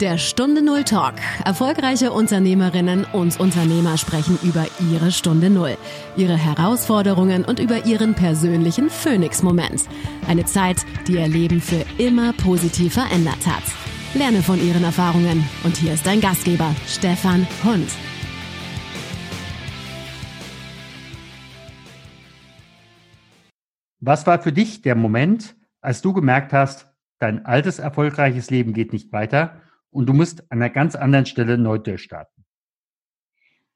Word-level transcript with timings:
Der 0.00 0.18
Stunde 0.18 0.60
Null 0.60 0.84
Talk. 0.84 1.14
Erfolgreiche 1.46 2.12
Unternehmerinnen 2.12 3.06
und 3.14 3.40
Unternehmer 3.40 3.96
sprechen 3.96 4.38
über 4.42 4.66
ihre 4.92 5.10
Stunde 5.10 5.48
Null, 5.48 5.78
ihre 6.18 6.36
Herausforderungen 6.36 7.46
und 7.46 7.60
über 7.60 7.86
ihren 7.86 8.12
persönlichen 8.12 8.90
Phoenix-Moment. 8.90 9.88
Eine 10.28 10.44
Zeit, 10.44 10.84
die 11.08 11.14
ihr 11.14 11.26
Leben 11.26 11.62
für 11.62 11.82
immer 11.96 12.34
positiv 12.34 12.92
verändert 12.92 13.46
hat. 13.46 13.62
Lerne 14.12 14.42
von 14.42 14.62
ihren 14.62 14.84
Erfahrungen. 14.84 15.48
Und 15.64 15.78
hier 15.78 15.94
ist 15.94 16.06
dein 16.06 16.20
Gastgeber, 16.20 16.74
Stefan 16.86 17.46
Hund. 17.64 17.88
Was 24.00 24.26
war 24.26 24.42
für 24.42 24.52
dich 24.52 24.82
der 24.82 24.94
Moment, 24.94 25.56
als 25.80 26.02
du 26.02 26.12
gemerkt 26.12 26.52
hast, 26.52 26.86
dein 27.18 27.46
altes 27.46 27.78
erfolgreiches 27.78 28.50
Leben 28.50 28.74
geht 28.74 28.92
nicht 28.92 29.10
weiter 29.10 29.62
und 29.96 30.04
du 30.04 30.12
musst 30.12 30.42
an 30.52 30.60
einer 30.60 30.68
ganz 30.68 30.94
anderen 30.94 31.24
Stelle 31.24 31.56
neu 31.56 31.78
durchstarten? 31.78 32.44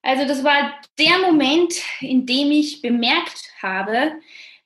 Also 0.02 0.28
das 0.28 0.44
war 0.44 0.78
der 0.98 1.18
Moment, 1.26 1.72
in 2.00 2.26
dem 2.26 2.50
ich 2.50 2.82
bemerkt 2.82 3.50
habe, 3.62 4.12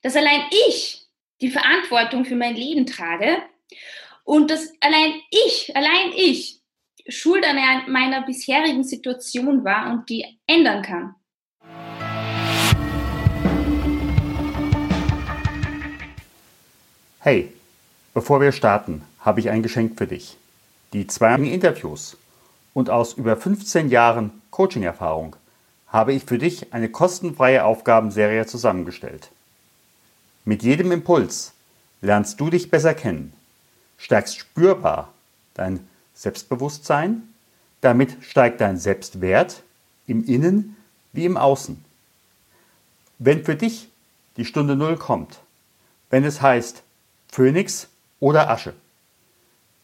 dass 0.03 0.17
allein 0.17 0.43
ich 0.69 1.07
die 1.41 1.51
Verantwortung 1.51 2.25
für 2.25 2.35
mein 2.35 2.57
Leben 2.57 2.87
trage 2.87 3.37
und 4.25 4.51
dass 4.51 4.73
allein 4.81 5.15
ich, 5.31 5.77
allein 5.77 6.13
ich 6.17 6.61
schuld 7.07 7.45
an 7.47 7.57
meiner 7.91 8.23
bisherigen 8.23 8.83
Situation 8.83 9.65
war 9.65 9.93
und 9.93 10.09
die 10.09 10.25
ändern 10.49 10.83
kann. 10.83 11.15
Hey, 17.21 17.53
bevor 18.13 18.41
wir 18.41 18.51
starten, 18.51 19.03
habe 19.21 19.39
ich 19.39 19.51
ein 19.51 19.63
Geschenk 19.63 19.97
für 19.97 20.09
dich. 20.09 20.37
Die 20.95 21.09
zwei 21.09 21.35
Interviews 21.35 22.17
und 22.73 22.89
aus 22.89 23.15
über 23.15 23.37
15 23.37 23.89
Jahren 23.89 24.31
Coaching-Erfahrung 24.53 25.35
habe 25.89 26.13
ich 26.13 26.23
für 26.23 26.39
dich 26.39 26.73
eine 26.73 26.89
kostenfreie 26.89 27.65
Aufgabenserie 27.65 28.47
zusammengestellt. 28.47 29.33
Mit 30.45 30.63
jedem 30.63 30.93
Impuls 30.93 31.53
lernst 32.01 32.39
du 32.39 32.49
dich 32.49 32.71
besser 32.71 32.95
kennen, 32.95 33.33
stärkst 33.99 34.39
spürbar 34.39 35.13
dein 35.55 35.81
Selbstbewusstsein, 36.15 37.25
damit 37.81 38.17
steigt 38.21 38.61
dein 38.61 38.79
Selbstwert 38.79 39.65
im 40.07 40.25
Innen 40.25 40.77
wie 41.13 41.25
im 41.25 41.37
Außen. 41.37 41.85
Wenn 43.19 43.45
für 43.45 43.57
dich 43.57 43.89
die 44.37 44.45
Stunde 44.45 44.77
Null 44.77 44.97
kommt, 44.97 45.41
wenn 46.11 46.23
es 46.23 46.41
heißt 46.41 46.85
Phönix 47.33 47.89
oder 48.21 48.49
Asche, 48.49 48.75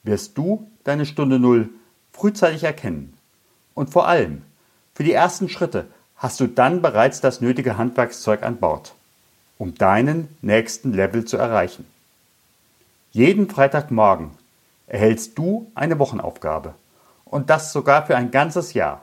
wirst 0.03 0.37
du 0.39 0.71
deine 0.85 1.07
Stunde 1.07 1.39
Null 1.39 1.69
frühzeitig 2.13 2.65
erkennen. 2.65 3.15
Und 3.75 3.91
vor 3.91 4.09
allem, 4.09 4.43
für 4.95 5.05
die 5.05 5.13
ersten 5.13 5.49
Schritte 5.49 5.87
hast 6.17 6.41
du 6.41 6.47
dann 6.47 6.83
bereits 6.83 7.21
das 7.21 7.41
nötige 7.41 7.79
Handwerkszeug 7.79 8.43
an 8.43 8.59
Bord, 8.59 8.95
um 9.59 9.75
deinen 9.75 10.29
nächsten 10.43 10.93
Level 10.93 11.25
zu 11.25 11.37
erreichen. 11.37 11.87
Jeden 13.13 13.49
Freitagmorgen 13.49 14.33
erhältst 14.87 15.39
du 15.39 15.71
eine 15.75 15.99
Wochenaufgabe 15.99 16.75
und 17.25 17.49
das 17.49 17.73
sogar 17.73 18.07
für 18.07 18.17
ein 18.17 18.31
ganzes 18.31 18.75
Jahr. 18.75 19.01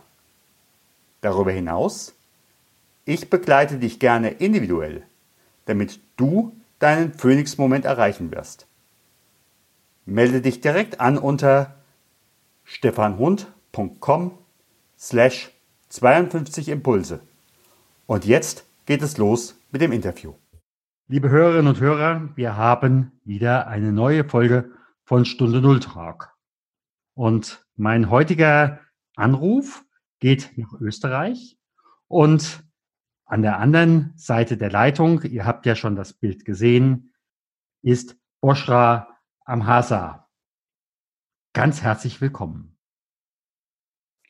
Darüber 1.22 1.52
hinaus, 1.52 2.14
ich 3.06 3.30
begleite 3.30 3.78
dich 3.78 4.00
gerne 4.00 4.30
individuell, 4.30 5.02
damit 5.66 6.00
du 6.18 6.54
deinen 6.78 7.14
Phoenix-Moment 7.14 7.86
erreichen 7.86 8.32
wirst. 8.32 8.67
Melde 10.10 10.42
dich 10.42 10.62
direkt 10.62 11.02
an 11.02 11.18
unter 11.18 11.76
stefanhund.com 12.64 14.38
slash 14.98 15.52
52 15.90 16.70
Impulse. 16.70 17.20
Und 18.06 18.24
jetzt 18.24 18.66
geht 18.86 19.02
es 19.02 19.18
los 19.18 19.60
mit 19.70 19.82
dem 19.82 19.92
Interview. 19.92 20.36
Liebe 21.10 21.30
Hörerinnen 21.30 21.68
und 21.68 21.82
Hörer, 21.82 22.30
wir 22.38 22.56
haben 22.56 23.20
wieder 23.26 23.68
eine 23.68 23.92
neue 23.92 24.24
Folge 24.24 24.72
von 25.04 25.26
Stunde 25.26 25.60
Null 25.60 25.82
Talk. 25.82 26.34
Und 27.14 27.66
mein 27.76 28.10
heutiger 28.10 28.80
Anruf 29.18 29.84
geht 30.20 30.58
nach 30.58 30.72
Österreich 30.80 31.58
und 32.08 32.64
an 33.26 33.42
der 33.42 33.60
anderen 33.60 34.14
Seite 34.16 34.56
der 34.56 34.72
Leitung, 34.72 35.22
ihr 35.24 35.46
habt 35.46 35.66
ja 35.66 35.76
schon 35.76 35.98
das 35.98 36.14
Bild 36.14 36.46
gesehen, 36.46 37.14
ist 37.82 38.16
Boschra 38.40 39.17
Amhasa. 39.48 40.30
Ganz 41.54 41.82
herzlich 41.82 42.20
willkommen. 42.20 42.78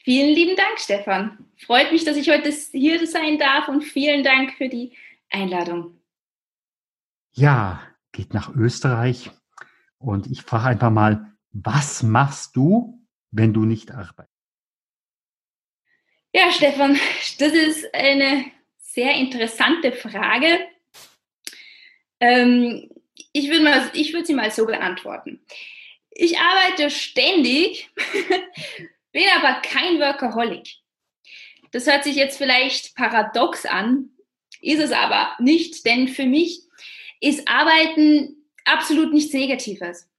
Vielen 0.04 0.34
lieben 0.34 0.56
Dank, 0.56 0.80
Stefan. 0.80 1.50
Freut 1.58 1.92
mich, 1.92 2.06
dass 2.06 2.18
ich 2.18 2.30
heute 2.30 2.52
hier 2.52 3.06
sein 3.08 3.40
darf 3.40 3.68
und 3.68 3.82
vielen 3.82 4.24
Dank 4.24 4.54
für 4.54 4.70
die 4.70 4.96
Einladung. 5.32 6.00
Ja, 7.34 7.82
geht 8.12 8.36
nach 8.36 8.56
Österreich 8.56 9.32
und 9.98 10.28
ich 10.28 10.44
frage 10.44 10.68
einfach 10.68 10.92
mal, 10.92 11.36
was 11.50 12.04
machst 12.04 12.56
du, 12.56 13.04
wenn 13.32 13.54
du 13.54 13.66
nicht 13.66 13.92
arbeitest? 13.92 14.32
Ja, 16.32 16.52
Stefan, 16.52 16.94
das 17.40 17.54
ist 17.54 17.92
eine 17.92 18.46
sehr 18.78 19.16
interessante 19.16 19.92
Frage. 19.94 20.60
Ähm, 22.20 22.92
ich 23.38 23.50
würde 23.50 23.64
mal, 23.64 23.92
sie 24.26 24.34
mal 24.34 24.52
so 24.52 24.66
beantworten. 24.66 25.40
Ich 26.12 26.40
arbeite 26.40 26.90
ständig, 26.90 27.90
bin 29.12 29.24
aber 29.36 29.62
kein 29.62 30.00
Workaholic. 30.00 30.68
Das 31.72 31.86
hört 31.86 32.04
sich 32.04 32.16
jetzt 32.16 32.38
vielleicht 32.38 32.96
paradox 32.96 33.66
an, 33.66 34.10
ist 34.62 34.80
es 34.80 34.92
aber 34.92 35.36
nicht, 35.40 35.86
denn 35.86 36.08
für 36.08 36.26
mich 36.26 36.62
ist 37.20 37.48
Arbeiten 37.48 38.48
absolut 38.66 39.14
nichts 39.14 39.34
Negatives. 39.34 40.10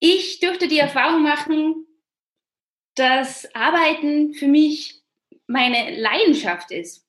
Ich 0.00 0.40
dürfte 0.40 0.66
die 0.66 0.78
Erfahrung 0.78 1.22
machen, 1.22 1.86
dass 2.96 3.54
Arbeiten 3.54 4.34
für 4.34 4.48
mich 4.48 5.00
meine 5.46 5.96
Leidenschaft 6.00 6.72
ist. 6.72 7.06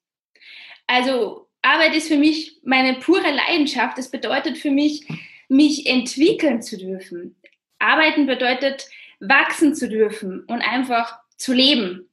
Also 0.86 1.43
Arbeit 1.64 1.96
ist 1.96 2.10
für 2.10 2.18
mich 2.18 2.60
meine 2.64 2.96
pure 2.96 3.32
Leidenschaft. 3.32 3.98
Es 3.98 4.12
bedeutet 4.12 4.58
für 4.58 4.70
mich, 4.70 5.08
mich 5.50 5.88
entwickeln 5.88 6.62
zu 6.62 6.78
dürfen. 6.78 7.36
Arbeiten 7.80 8.28
bedeutet, 8.28 8.88
wachsen 9.20 9.74
zu 9.74 9.90
dürfen 9.90 10.42
und 10.42 10.62
einfach 10.62 11.20
zu 11.38 11.54
leben. 11.54 12.10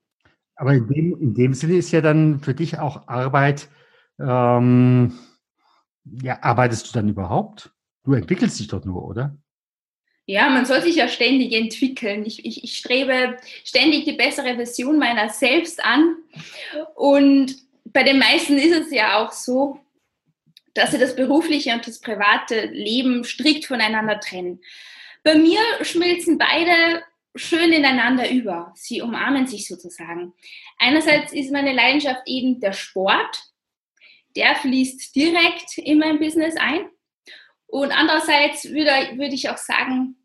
Aber 0.54 0.74
in 0.74 0.86
dem, 0.88 1.20
in 1.20 1.34
dem 1.34 1.54
Sinne 1.54 1.74
ist 1.74 1.90
ja 1.90 2.00
dann 2.00 2.40
für 2.40 2.54
dich 2.54 2.78
auch 2.78 3.08
Arbeit, 3.08 3.68
ähm, 4.20 5.18
ja, 6.22 6.42
arbeitest 6.42 6.88
du 6.88 6.92
dann 6.92 7.08
überhaupt? 7.08 7.72
Du 8.04 8.14
entwickelst 8.14 8.60
dich 8.60 8.68
doch 8.68 8.84
nur, 8.84 9.04
oder? 9.04 9.36
Ja, 10.26 10.48
man 10.48 10.64
soll 10.64 10.82
sich 10.82 10.96
ja 10.96 11.08
ständig 11.08 11.52
entwickeln. 11.52 12.24
Ich, 12.24 12.44
ich, 12.44 12.62
ich 12.62 12.76
strebe 12.76 13.36
ständig 13.64 14.04
die 14.04 14.12
bessere 14.12 14.54
Version 14.54 14.98
meiner 14.98 15.28
selbst 15.30 15.82
an 15.84 16.16
und 16.94 17.56
bei 17.92 18.02
den 18.02 18.18
meisten 18.18 18.58
ist 18.58 18.76
es 18.76 18.90
ja 18.90 19.18
auch 19.18 19.32
so, 19.32 19.80
dass 20.74 20.92
sie 20.92 20.98
das 20.98 21.16
berufliche 21.16 21.72
und 21.72 21.86
das 21.86 22.00
private 22.00 22.66
Leben 22.66 23.24
strikt 23.24 23.66
voneinander 23.66 24.20
trennen. 24.20 24.60
Bei 25.22 25.34
mir 25.34 25.60
schmilzen 25.82 26.38
beide 26.38 27.02
schön 27.34 27.72
ineinander 27.72 28.30
über. 28.30 28.72
Sie 28.76 29.02
umarmen 29.02 29.46
sich 29.46 29.66
sozusagen. 29.68 30.32
Einerseits 30.78 31.32
ist 31.32 31.52
meine 31.52 31.72
Leidenschaft 31.72 32.22
eben 32.26 32.60
der 32.60 32.72
Sport. 32.72 33.44
Der 34.36 34.54
fließt 34.54 35.14
direkt 35.14 35.78
in 35.78 35.98
mein 35.98 36.18
Business 36.18 36.56
ein. 36.56 36.88
Und 37.66 37.92
andererseits 37.92 38.64
würde, 38.70 39.18
würde 39.18 39.34
ich 39.34 39.48
auch 39.48 39.56
sagen, 39.56 40.16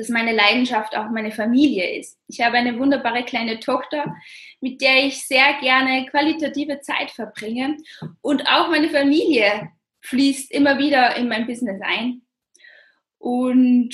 dass 0.00 0.08
meine 0.08 0.32
Leidenschaft 0.34 0.96
auch 0.96 1.10
meine 1.10 1.30
Familie 1.30 1.98
ist. 1.98 2.18
Ich 2.26 2.40
habe 2.40 2.56
eine 2.56 2.78
wunderbare 2.78 3.22
kleine 3.22 3.60
Tochter, 3.60 4.16
mit 4.62 4.80
der 4.80 5.04
ich 5.04 5.26
sehr 5.26 5.60
gerne 5.60 6.06
qualitative 6.06 6.80
Zeit 6.80 7.10
verbringe. 7.10 7.76
Und 8.22 8.48
auch 8.48 8.70
meine 8.70 8.88
Familie 8.88 9.70
fließt 10.00 10.50
immer 10.52 10.78
wieder 10.78 11.16
in 11.16 11.28
mein 11.28 11.46
Business 11.46 11.82
ein. 11.82 12.22
Und 13.18 13.90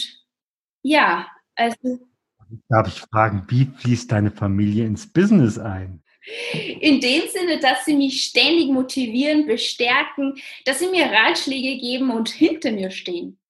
ja, 0.82 1.26
also. 1.56 1.98
Darf 2.69 2.86
ich 2.86 3.00
fragen, 3.00 3.44
wie 3.48 3.69
fließt 3.78 4.12
deine 4.12 4.30
Familie 4.30 4.86
ins 4.86 5.12
Business 5.12 5.58
ein? 5.58 6.04
In 6.80 7.00
dem 7.00 7.22
Sinne, 7.28 7.58
dass 7.58 7.84
sie 7.84 7.96
mich 7.96 8.22
ständig 8.22 8.69
motivieren, 8.70 9.46
bestärken, 9.46 10.34
dass 10.64 10.78
sie 10.78 10.88
mir 10.88 11.06
Ratschläge 11.06 11.80
geben 11.80 12.12
und 12.12 12.28
hinter 12.28 12.70
mir 12.70 12.92
stehen. 12.92 13.40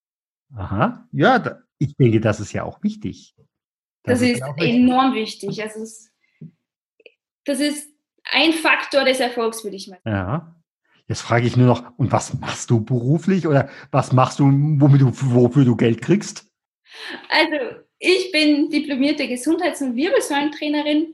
Aha, 0.55 1.07
ja, 1.11 1.59
ich 1.79 1.95
denke, 1.95 2.19
das 2.19 2.39
ist 2.39 2.53
ja 2.53 2.63
auch 2.63 2.81
wichtig. 2.83 3.35
Das, 4.03 4.19
das 4.19 4.29
ist, 4.29 4.41
ist 4.41 4.61
enorm 4.61 5.13
wichtig. 5.13 5.61
Also 5.61 5.81
es, 5.81 6.11
das 7.45 7.59
ist 7.59 7.89
ein 8.23 8.53
Faktor 8.53 9.03
des 9.03 9.19
Erfolgs, 9.19 9.63
würde 9.63 9.75
ich 9.77 9.87
mal 9.87 9.99
sagen. 10.03 10.15
Ja. 10.15 10.53
Jetzt 11.07 11.21
frage 11.21 11.47
ich 11.47 11.55
nur 11.55 11.67
noch, 11.67 11.97
und 11.97 12.11
was 12.11 12.33
machst 12.33 12.69
du 12.69 12.83
beruflich 12.83 13.47
oder 13.47 13.69
was 13.91 14.11
machst 14.11 14.39
du, 14.39 14.45
womit 14.45 15.01
du, 15.01 15.11
wofür 15.13 15.63
du 15.63 15.75
Geld 15.77 16.01
kriegst? 16.01 16.51
Also, 17.29 17.81
ich 17.99 18.31
bin 18.31 18.69
diplomierte 18.69 19.27
Gesundheits- 19.27 19.81
und 19.81 19.95
Wirbelsäulentrainerin 19.95 21.13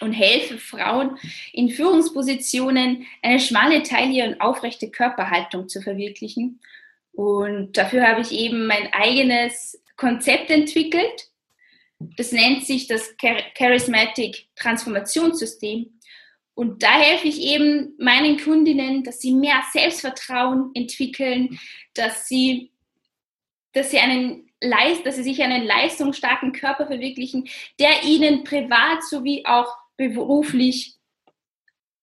und 0.00 0.12
helfe 0.12 0.58
Frauen 0.58 1.18
in 1.52 1.70
Führungspositionen, 1.70 3.04
eine 3.22 3.40
schmale 3.40 3.82
Taille 3.82 4.28
und 4.28 4.40
aufrechte 4.40 4.90
Körperhaltung 4.90 5.68
zu 5.68 5.82
verwirklichen. 5.82 6.60
Und 7.12 7.76
dafür 7.76 8.06
habe 8.06 8.20
ich 8.20 8.32
eben 8.32 8.66
mein 8.66 8.92
eigenes 8.92 9.82
Konzept 9.96 10.50
entwickelt. 10.50 11.30
Das 12.16 12.32
nennt 12.32 12.64
sich 12.64 12.86
das 12.86 13.14
Charismatic 13.54 14.48
Transformationssystem. 14.56 16.00
Und 16.54 16.82
da 16.82 16.92
helfe 16.92 17.28
ich 17.28 17.40
eben 17.40 17.94
meinen 17.98 18.38
Kundinnen, 18.38 19.04
dass 19.04 19.20
sie 19.20 19.34
mehr 19.34 19.62
Selbstvertrauen 19.72 20.70
entwickeln, 20.74 21.58
dass 21.94 22.28
sie, 22.28 22.72
dass 23.72 23.90
sie 23.90 23.98
einen 23.98 24.46
dass 25.04 25.16
sie 25.16 25.22
sich 25.22 25.42
einen 25.42 25.64
leistungsstarken 25.64 26.52
Körper 26.52 26.86
verwirklichen, 26.86 27.48
der 27.78 28.04
ihnen 28.04 28.44
privat 28.44 29.02
sowie 29.08 29.44
auch 29.46 29.74
beruflich 29.96 30.96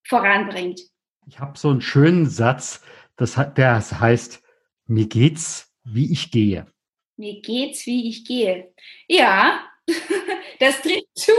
voranbringt. 0.03 0.81
Ich 1.27 1.39
habe 1.39 1.57
so 1.57 1.69
einen 1.69 1.81
schönen 1.81 2.27
Satz, 2.27 2.81
das, 3.15 3.39
der 3.55 3.79
heißt, 3.79 4.41
mir 4.87 5.07
geht's, 5.07 5.73
wie 5.83 6.11
ich 6.11 6.31
gehe. 6.31 6.71
Mir 7.15 7.41
geht's, 7.41 7.85
wie 7.85 8.09
ich 8.09 8.25
gehe. 8.25 8.73
Ja, 9.07 9.67
das 10.59 10.81
trifft 10.81 11.07
zu. 11.15 11.31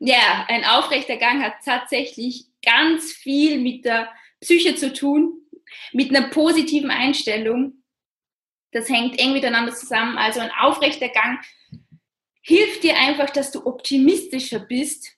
ja, 0.00 0.46
ein 0.48 0.64
aufrechter 0.64 1.16
Gang 1.16 1.42
hat 1.42 1.54
tatsächlich 1.64 2.46
ganz 2.62 3.12
viel 3.12 3.60
mit 3.60 3.84
der 3.84 4.10
Psyche 4.40 4.74
zu 4.74 4.92
tun, 4.92 5.46
mit 5.92 6.10
einer 6.10 6.28
positiven 6.28 6.90
Einstellung. 6.90 7.82
Das 8.72 8.88
hängt 8.88 9.18
eng 9.18 9.32
miteinander 9.32 9.74
zusammen. 9.74 10.16
Also 10.16 10.40
ein 10.40 10.50
aufrechter 10.60 11.08
Gang 11.08 11.40
hilft 12.42 12.82
dir 12.82 12.96
einfach, 12.96 13.30
dass 13.30 13.50
du 13.50 13.66
optimistischer 13.66 14.60
bist 14.60 15.16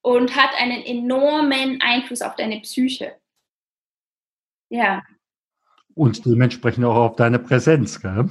und 0.00 0.36
hat 0.36 0.54
einen 0.54 0.82
enormen 0.84 1.80
Einfluss 1.80 2.22
auf 2.22 2.36
deine 2.36 2.60
Psyche. 2.60 3.20
Ja. 4.70 5.04
Und 5.98 6.24
dementsprechend 6.24 6.84
auch 6.84 6.96
auf 6.96 7.16
deine 7.16 7.38
Präsenz, 7.38 8.00
gell? 8.00 8.28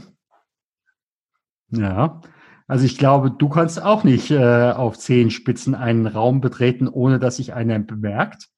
Ja. 1.70 2.22
Also 2.68 2.86
ich 2.86 2.98
glaube, 2.98 3.32
du 3.32 3.50
kannst 3.50 3.82
auch 3.82 4.04
nicht 4.04 4.32
äh, 4.32 4.72
auf 4.72 4.98
Zehenspitzen 4.98 5.76
einen 5.76 6.08
Raum 6.08 6.42
betreten, 6.42 6.88
ohne 6.88 7.20
dass 7.20 7.38
sich 7.38 7.54
einer 7.54 7.80
bemerkt. 7.80 8.50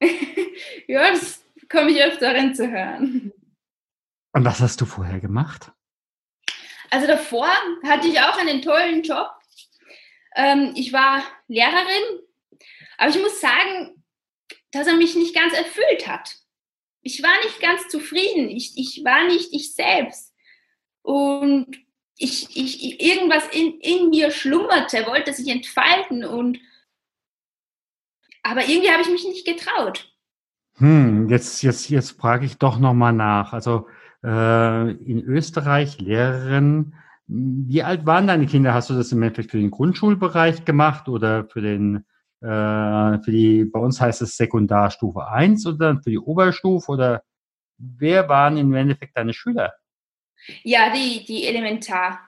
ja, 0.86 1.10
das 1.10 1.44
komme 1.68 1.90
ich 1.90 2.02
öfter 2.02 2.34
zu 2.54 2.70
hören. 2.70 3.32
Und 4.32 4.44
was 4.44 4.60
hast 4.60 4.80
du 4.80 4.86
vorher 4.86 5.20
gemacht? 5.20 5.72
Also 6.90 7.06
davor 7.06 7.48
hatte 7.84 8.08
ich 8.08 8.20
auch 8.20 8.38
einen 8.38 8.62
tollen 8.62 9.02
Job. 9.02 9.30
Ähm, 10.34 10.72
ich 10.74 10.92
war 10.92 11.22
Lehrerin 11.48 12.22
aber 13.02 13.10
ich 13.10 13.20
muss 13.20 13.40
sagen, 13.40 14.04
dass 14.70 14.86
er 14.86 14.94
mich 14.94 15.16
nicht 15.16 15.34
ganz 15.34 15.54
erfüllt 15.54 16.06
hat. 16.06 16.36
Ich 17.02 17.22
war 17.22 17.36
nicht 17.44 17.60
ganz 17.60 17.88
zufrieden. 17.88 18.48
Ich, 18.48 18.72
ich 18.76 19.04
war 19.04 19.26
nicht 19.26 19.52
ich 19.52 19.74
selbst. 19.74 20.32
Und 21.02 21.76
ich, 22.16 22.56
ich, 22.56 23.00
irgendwas 23.00 23.44
in, 23.52 23.80
in 23.80 24.10
mir 24.10 24.30
schlummerte, 24.30 25.06
wollte 25.06 25.32
sich 25.32 25.48
entfalten. 25.48 26.24
Und, 26.24 26.58
aber 28.42 28.68
irgendwie 28.68 28.90
habe 28.90 29.02
ich 29.02 29.10
mich 29.10 29.24
nicht 29.24 29.46
getraut. 29.46 30.08
Hm, 30.76 31.28
jetzt, 31.28 31.62
jetzt, 31.62 31.90
jetzt 31.90 32.12
frage 32.12 32.46
ich 32.46 32.58
doch 32.58 32.78
nochmal 32.78 33.12
nach. 33.12 33.52
Also 33.52 33.88
äh, 34.22 34.90
in 34.90 35.20
Österreich 35.24 36.00
Lehrerin, 36.00 36.94
wie 37.26 37.82
alt 37.82 38.06
waren 38.06 38.26
deine 38.26 38.46
Kinder? 38.46 38.74
Hast 38.74 38.90
du 38.90 38.94
das 38.94 39.10
im 39.12 39.22
Endeffekt 39.22 39.50
für 39.50 39.58
den 39.58 39.70
Grundschulbereich 39.70 40.64
gemacht 40.64 41.08
oder 41.08 41.46
für 41.46 41.60
den 41.60 42.04
äh, 42.42 43.22
für 43.22 43.30
die, 43.30 43.64
bei 43.64 43.78
uns 43.78 44.00
heißt 44.00 44.22
es 44.22 44.36
Sekundarstufe 44.36 45.28
1 45.28 45.66
oder 45.66 46.00
für 46.02 46.10
die 46.10 46.18
Oberstufe 46.18 46.90
oder 46.90 47.22
wer 47.78 48.28
waren 48.28 48.56
im 48.56 48.74
Endeffekt 48.74 49.16
deine 49.16 49.32
Schüler? 49.32 49.72
Ja, 50.64 50.92
die, 50.92 51.24
die 51.24 51.46
Elementar. 51.46 52.18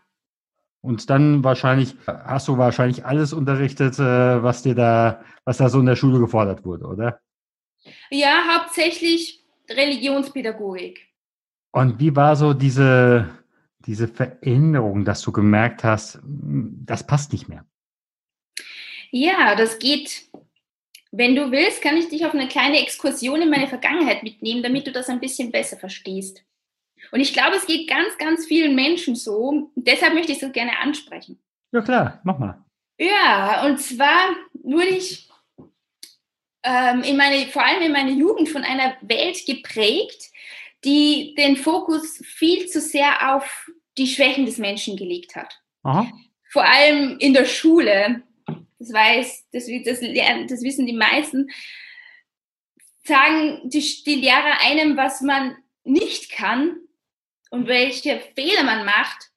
Und 0.80 1.08
dann 1.10 1.42
wahrscheinlich, 1.42 1.96
hast 2.06 2.46
du 2.46 2.58
wahrscheinlich 2.58 3.04
alles 3.04 3.32
unterrichtet, 3.32 3.98
äh, 3.98 4.42
was 4.42 4.62
dir 4.62 4.74
da, 4.74 5.24
was 5.44 5.56
da 5.56 5.68
so 5.68 5.80
in 5.80 5.86
der 5.86 5.96
Schule 5.96 6.20
gefordert 6.20 6.64
wurde, 6.64 6.86
oder? 6.86 7.20
Ja, 8.10 8.44
hauptsächlich 8.54 9.44
Religionspädagogik. 9.68 11.08
Und 11.72 11.98
wie 11.98 12.14
war 12.14 12.36
so 12.36 12.54
diese, 12.54 13.28
diese 13.80 14.06
Veränderung, 14.06 15.04
dass 15.04 15.22
du 15.22 15.32
gemerkt 15.32 15.82
hast, 15.82 16.16
hm, 16.22 16.82
das 16.84 17.06
passt 17.06 17.32
nicht 17.32 17.48
mehr? 17.48 17.64
Ja, 19.16 19.54
das 19.54 19.78
geht. 19.78 20.28
Wenn 21.12 21.36
du 21.36 21.52
willst, 21.52 21.80
kann 21.80 21.96
ich 21.96 22.08
dich 22.08 22.26
auf 22.26 22.34
eine 22.34 22.48
kleine 22.48 22.80
Exkursion 22.80 23.42
in 23.42 23.48
meine 23.48 23.68
Vergangenheit 23.68 24.24
mitnehmen, 24.24 24.64
damit 24.64 24.88
du 24.88 24.90
das 24.90 25.08
ein 25.08 25.20
bisschen 25.20 25.52
besser 25.52 25.76
verstehst. 25.76 26.42
Und 27.12 27.20
ich 27.20 27.32
glaube, 27.32 27.54
es 27.54 27.64
geht 27.64 27.88
ganz, 27.88 28.18
ganz 28.18 28.44
vielen 28.44 28.74
Menschen 28.74 29.14
so. 29.14 29.70
Deshalb 29.76 30.14
möchte 30.14 30.32
ich 30.32 30.38
es 30.38 30.44
so 30.44 30.50
gerne 30.50 30.80
ansprechen. 30.80 31.38
Ja 31.70 31.80
klar, 31.82 32.20
mach 32.24 32.40
mal. 32.40 32.64
Ja, 32.98 33.64
und 33.64 33.80
zwar 33.80 34.34
wurde 34.52 34.88
ich 34.88 35.28
ähm, 36.64 37.04
in 37.04 37.16
meine, 37.16 37.46
vor 37.46 37.64
allem 37.64 37.82
in 37.82 37.92
meiner 37.92 38.10
Jugend 38.10 38.48
von 38.48 38.64
einer 38.64 38.96
Welt 39.00 39.46
geprägt, 39.46 40.32
die 40.84 41.36
den 41.38 41.56
Fokus 41.56 42.20
viel 42.24 42.66
zu 42.66 42.80
sehr 42.80 43.32
auf 43.32 43.70
die 43.96 44.08
Schwächen 44.08 44.44
des 44.44 44.58
Menschen 44.58 44.96
gelegt 44.96 45.36
hat. 45.36 45.60
Aha. 45.84 46.10
Vor 46.50 46.64
allem 46.64 47.16
in 47.20 47.32
der 47.32 47.44
Schule 47.44 48.24
das 48.84 48.92
weiß, 48.92 49.44
das, 49.52 49.66
das, 49.84 50.00
das 50.00 50.62
wissen 50.62 50.86
die 50.86 50.92
meisten, 50.92 51.50
sagen 53.04 53.60
die, 53.64 53.80
die 54.04 54.16
Lehrer 54.16 54.60
einem, 54.62 54.96
was 54.96 55.20
man 55.20 55.56
nicht 55.84 56.30
kann 56.30 56.76
und 57.50 57.66
welche 57.68 58.20
Fehler 58.34 58.64
man 58.64 58.84
macht. 58.84 59.30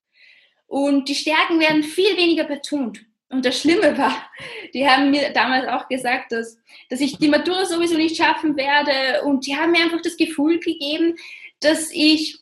Und 0.65 1.07
die 1.07 1.15
Stärken 1.15 1.59
werden 1.59 1.83
viel 1.83 2.17
weniger 2.17 2.43
betont. 2.43 3.05
Und 3.29 3.45
das 3.45 3.59
Schlimme 3.59 3.97
war, 3.97 4.29
die 4.73 4.87
haben 4.87 5.11
mir 5.11 5.31
damals 5.31 5.67
auch 5.67 5.87
gesagt, 5.87 6.31
dass, 6.31 6.57
dass 6.89 7.01
ich 7.01 7.17
die 7.17 7.27
Matura 7.27 7.65
sowieso 7.65 7.95
nicht 7.95 8.17
schaffen 8.17 8.55
werde. 8.57 9.23
Und 9.23 9.45
die 9.45 9.55
haben 9.55 9.71
mir 9.71 9.83
einfach 9.83 10.01
das 10.01 10.17
Gefühl 10.17 10.59
gegeben, 10.59 11.15
dass 11.59 11.91
ich, 11.91 12.39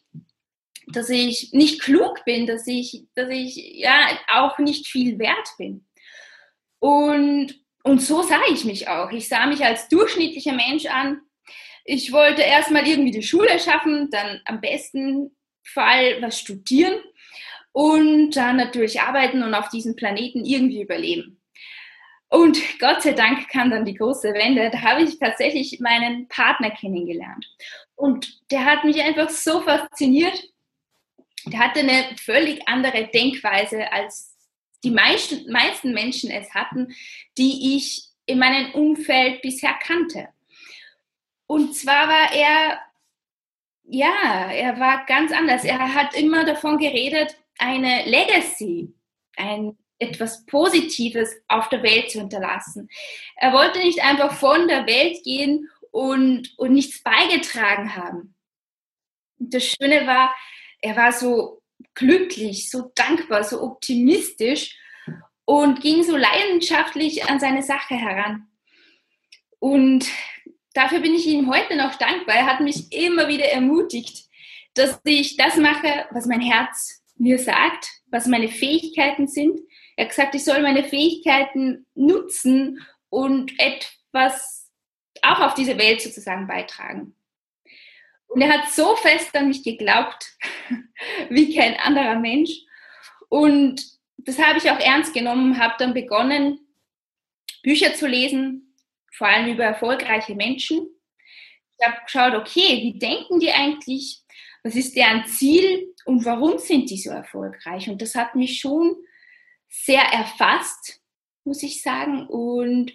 dass 0.88 1.10
ich 1.10 1.52
nicht 1.54 1.82
klug 1.82 2.24
bin, 2.26 2.46
dass 2.46 2.68
ich, 2.68 3.06
dass 3.16 3.30
ich 3.30 3.56
ja 3.80 4.20
auch 4.34 4.60
nicht 4.60 4.88
viel 4.88 5.18
wert 5.18 5.50
bin. 5.58 5.86
Und, 6.86 7.60
und 7.84 8.00
so 8.00 8.22
sah 8.22 8.42
ich 8.52 8.64
mich 8.64 8.88
auch. 8.88 9.12
Ich 9.12 9.28
sah 9.28 9.48
mich 9.48 9.66
als 9.66 9.90
durchschnittlicher 9.90 10.54
Mensch 10.54 10.86
an. 10.86 11.20
Ich 11.84 12.12
wollte 12.12 12.44
erstmal 12.44 12.88
irgendwie 12.88 13.10
die 13.10 13.24
Schule 13.24 13.60
schaffen, 13.60 14.12
dann 14.12 14.40
am 14.46 14.62
besten 14.62 15.36
Fall 15.64 16.22
was 16.22 16.40
studieren 16.40 16.94
und 17.72 18.36
dann 18.36 18.58
natürlich 18.58 19.02
arbeiten 19.02 19.42
und 19.42 19.56
auf 19.56 19.70
diesem 19.70 19.96
Planeten 19.96 20.46
irgendwie 20.46 20.84
überleben. 20.84 21.42
Und 22.30 22.60
Gott 22.78 23.02
sei 23.02 23.14
Dank 23.14 23.50
kam 23.50 23.72
dann 23.72 23.86
die 23.86 23.96
große 23.96 24.36
Wende. 24.36 24.70
Da 24.70 24.82
habe 24.82 25.02
ich 25.02 25.18
tatsächlich 25.18 25.80
meinen 25.80 26.28
Partner 26.28 26.70
kennengelernt. 26.70 27.48
Und 27.96 28.42
der 28.52 28.64
hat 28.64 28.84
mich 28.84 29.02
einfach 29.02 29.32
so 29.32 29.62
fasziniert. 29.62 30.40
Der 31.48 31.58
hatte 31.58 31.80
eine 31.80 32.16
völlig 32.24 32.68
andere 32.68 33.08
Denkweise 33.08 33.92
als 33.92 34.35
die 34.86 34.92
meisten, 34.92 35.52
meisten 35.52 35.94
Menschen 35.94 36.30
es 36.30 36.54
hatten, 36.54 36.96
die 37.38 37.76
ich 37.76 38.04
in 38.26 38.40
meinem 38.40 38.74
Umfeld 38.74 39.42
bisher 39.42 39.74
kannte. 39.74 40.30
Und 41.48 41.76
zwar 41.76 42.08
war 42.08 42.34
er, 42.34 42.80
ja, 43.84 44.52
er 44.52 44.80
war 44.80 45.06
ganz 45.06 45.32
anders. 45.32 45.64
Er 45.64 45.94
hat 45.94 46.16
immer 46.16 46.46
davon 46.46 46.78
geredet, 46.78 47.36
eine 47.58 48.06
Legacy, 48.06 48.94
ein 49.36 49.78
etwas 49.98 50.46
Positives 50.46 51.34
auf 51.48 51.70
der 51.70 51.82
Welt 51.82 52.12
zu 52.12 52.20
hinterlassen. 52.20 52.90
Er 53.38 53.54
wollte 53.54 53.80
nicht 53.80 54.04
einfach 54.04 54.34
von 54.34 54.68
der 54.68 54.86
Welt 54.86 55.24
gehen 55.24 55.70
und, 55.92 56.54
und 56.58 56.74
nichts 56.74 57.02
beigetragen 57.02 57.96
haben. 57.96 58.36
Das 59.38 59.64
Schöne 59.66 60.06
war, 60.06 60.36
er 60.82 60.96
war 60.96 61.12
so 61.12 61.62
glücklich, 61.94 62.70
so 62.70 62.92
dankbar, 62.96 63.44
so 63.44 63.62
optimistisch 63.62 64.78
und 65.46 65.82
ging 65.82 66.04
so 66.04 66.18
leidenschaftlich 66.18 67.30
an 67.30 67.40
seine 67.40 67.64
Sache 67.64 67.96
heran. 67.96 68.48
Und 69.60 70.08
dafür 70.74 71.00
bin 71.00 71.14
ich 71.14 71.26
ihm 71.28 71.50
heute 71.50 71.76
noch 71.76 71.96
dankbar. 71.96 72.36
Er 72.36 72.46
hat 72.46 72.60
mich 72.60 72.92
immer 72.92 73.28
wieder 73.28 73.46
ermutigt, 73.46 74.26
dass 74.74 75.00
ich 75.06 75.38
das 75.38 75.56
mache, 75.58 76.06
was 76.12 76.26
mein 76.26 76.42
Herz 76.42 77.04
mir 77.18 77.40
sagt, 77.40 77.88
was 78.08 78.28
meine 78.28 78.50
Fähigkeiten 78.50 79.28
sind. 79.28 79.60
Er 79.96 80.06
hat 80.06 80.10
gesagt, 80.10 80.36
ich 80.36 80.44
soll 80.44 80.62
meine 80.62 80.84
Fähigkeiten 80.84 81.86
nutzen 81.96 82.86
und 83.10 83.54
etwas 83.58 84.70
auch 85.22 85.40
auf 85.40 85.54
diese 85.54 85.78
Welt 85.78 86.02
sozusagen 86.02 86.48
beitragen. 86.48 87.16
Und 88.36 88.42
er 88.42 88.52
hat 88.52 88.70
so 88.70 88.98
fest 88.98 89.34
an 89.34 89.48
mich 89.48 89.64
geglaubt, 89.64 90.36
wie 91.30 91.56
kein 91.56 91.78
anderer 91.78 92.20
Mensch. 92.20 92.52
Und 93.30 93.82
das 94.18 94.38
habe 94.38 94.58
ich 94.58 94.70
auch 94.70 94.78
ernst 94.78 95.14
genommen, 95.14 95.58
habe 95.58 95.76
dann 95.80 95.94
begonnen, 95.94 96.60
Bücher 97.64 97.94
zu 97.94 98.08
lesen, 98.08 98.76
vor 99.14 99.28
allem 99.28 99.54
über 99.54 99.64
erfolgreiche 99.64 100.36
Menschen. 100.36 100.86
Ich 101.80 101.88
habe 101.88 102.04
geschaut, 102.04 102.34
okay, 102.34 102.82
wie 102.82 103.00
denken 103.00 103.40
die 103.40 103.54
eigentlich? 103.54 104.22
Was 104.64 104.76
ist 104.76 104.98
deren 104.98 105.26
Ziel 105.28 105.96
und 106.04 106.26
warum 106.26 106.58
sind 106.58 106.90
die 106.90 106.98
so 106.98 107.12
erfolgreich? 107.12 107.90
Und 107.90 108.02
das 108.02 108.16
hat 108.16 108.36
mich 108.36 108.60
schon 108.60 108.98
sehr 109.70 110.02
erfasst, 110.02 111.02
muss 111.46 111.64
ich 111.64 111.82
sagen. 111.82 112.28
Und 112.28 112.92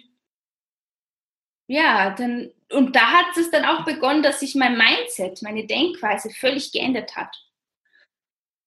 ja, 1.65 2.11
dann, 2.11 2.51
und 2.73 2.95
da 2.95 3.01
hat 3.11 3.37
es 3.37 3.51
dann 3.51 3.65
auch 3.65 3.85
begonnen, 3.85 4.23
dass 4.23 4.39
sich 4.39 4.55
mein 4.55 4.77
Mindset, 4.77 5.41
meine 5.41 5.65
Denkweise 5.65 6.29
völlig 6.29 6.71
geändert 6.71 7.15
hat. 7.15 7.35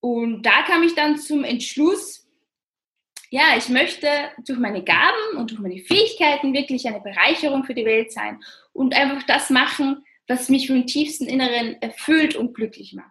Und 0.00 0.42
da 0.42 0.62
kam 0.66 0.82
ich 0.82 0.94
dann 0.94 1.16
zum 1.16 1.44
Entschluss, 1.44 2.28
ja, 3.30 3.56
ich 3.56 3.68
möchte 3.68 4.06
durch 4.46 4.58
meine 4.58 4.84
Gaben 4.84 5.38
und 5.38 5.50
durch 5.50 5.60
meine 5.60 5.78
Fähigkeiten 5.78 6.52
wirklich 6.52 6.86
eine 6.86 7.00
Bereicherung 7.00 7.64
für 7.64 7.74
die 7.74 7.84
Welt 7.84 8.12
sein 8.12 8.40
und 8.72 8.94
einfach 8.94 9.22
das 9.26 9.50
machen, 9.50 10.04
was 10.28 10.48
mich 10.48 10.68
vom 10.68 10.86
tiefsten 10.86 11.26
Inneren 11.26 11.80
erfüllt 11.80 12.36
und 12.36 12.54
glücklich 12.54 12.94
macht. 12.94 13.10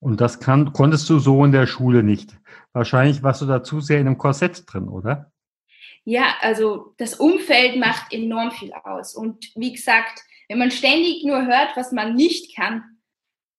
Und 0.00 0.20
das 0.20 0.38
kann, 0.38 0.72
konntest 0.72 1.08
du 1.08 1.18
so 1.18 1.44
in 1.44 1.52
der 1.52 1.66
Schule 1.66 2.02
nicht. 2.02 2.36
Wahrscheinlich 2.72 3.22
warst 3.22 3.40
du 3.40 3.46
da 3.46 3.62
zu 3.62 3.80
sehr 3.80 4.00
in 4.00 4.06
einem 4.06 4.18
Korsett 4.18 4.64
drin, 4.66 4.88
oder? 4.88 5.32
Ja, 6.04 6.34
also 6.40 6.94
das 6.98 7.14
Umfeld 7.14 7.76
macht 7.76 8.12
enorm 8.12 8.50
viel 8.50 8.72
aus. 8.74 9.14
Und 9.14 9.50
wie 9.56 9.72
gesagt, 9.72 10.20
wenn 10.48 10.58
man 10.58 10.70
ständig 10.70 11.24
nur 11.24 11.46
hört, 11.46 11.76
was 11.76 11.92
man 11.92 12.14
nicht 12.14 12.54
kann, 12.56 12.82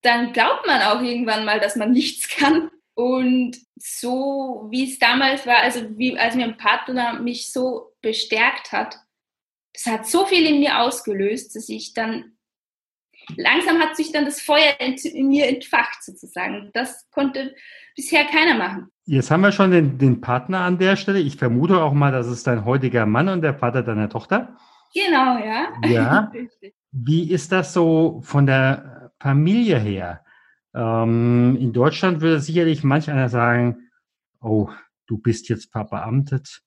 dann 0.02 0.32
glaubt 0.32 0.66
man 0.66 0.82
auch 0.82 1.02
irgendwann 1.02 1.44
mal, 1.44 1.60
dass 1.60 1.76
man 1.76 1.92
nichts 1.92 2.28
kann. 2.36 2.70
Und 2.94 3.58
so 3.76 4.68
wie 4.70 4.90
es 4.90 4.98
damals 4.98 5.46
war, 5.46 5.58
also 5.58 5.98
wie, 5.98 6.18
als 6.18 6.34
mein 6.34 6.56
Partner 6.56 7.20
mich 7.20 7.52
so 7.52 7.92
bestärkt 8.00 8.72
hat, 8.72 8.96
das 9.74 9.86
hat 9.86 10.06
so 10.06 10.24
viel 10.24 10.46
in 10.46 10.60
mir 10.60 10.80
ausgelöst, 10.80 11.54
dass 11.54 11.68
ich 11.68 11.92
dann 11.92 12.36
langsam 13.36 13.78
hat 13.80 13.96
sich 13.96 14.12
dann 14.12 14.24
das 14.24 14.40
Feuer 14.40 14.74
in 14.80 15.28
mir 15.28 15.48
entfacht 15.48 16.02
sozusagen. 16.02 16.70
Das 16.72 17.08
konnte 17.10 17.54
bisher 17.94 18.24
keiner 18.24 18.56
machen. 18.56 18.88
Jetzt 19.04 19.30
haben 19.30 19.42
wir 19.42 19.52
schon 19.52 19.70
den, 19.70 19.98
den 19.98 20.20
Partner 20.20 20.60
an 20.60 20.78
der 20.78 20.96
Stelle. 20.96 21.18
Ich 21.18 21.36
vermute 21.36 21.82
auch 21.82 21.92
mal, 21.92 22.12
das 22.12 22.26
ist 22.26 22.46
dein 22.46 22.64
heutiger 22.64 23.06
Mann 23.06 23.28
und 23.28 23.42
der 23.42 23.54
Vater 23.54 23.82
deiner 23.82 24.08
Tochter. 24.08 24.56
Genau, 24.94 25.38
ja. 25.38 25.72
Ja. 25.88 26.32
Wie 26.92 27.30
ist 27.30 27.52
das 27.52 27.72
so 27.72 28.20
von 28.24 28.46
der 28.46 29.12
Familie 29.20 29.78
her? 29.78 30.24
Ähm, 30.74 31.56
in 31.60 31.72
Deutschland 31.72 32.20
würde 32.20 32.40
sicherlich 32.40 32.84
manch 32.84 33.10
einer 33.10 33.28
sagen, 33.28 33.90
oh, 34.40 34.70
du 35.06 35.18
bist 35.18 35.48
jetzt 35.48 35.72
verbeamtet, 35.72 36.62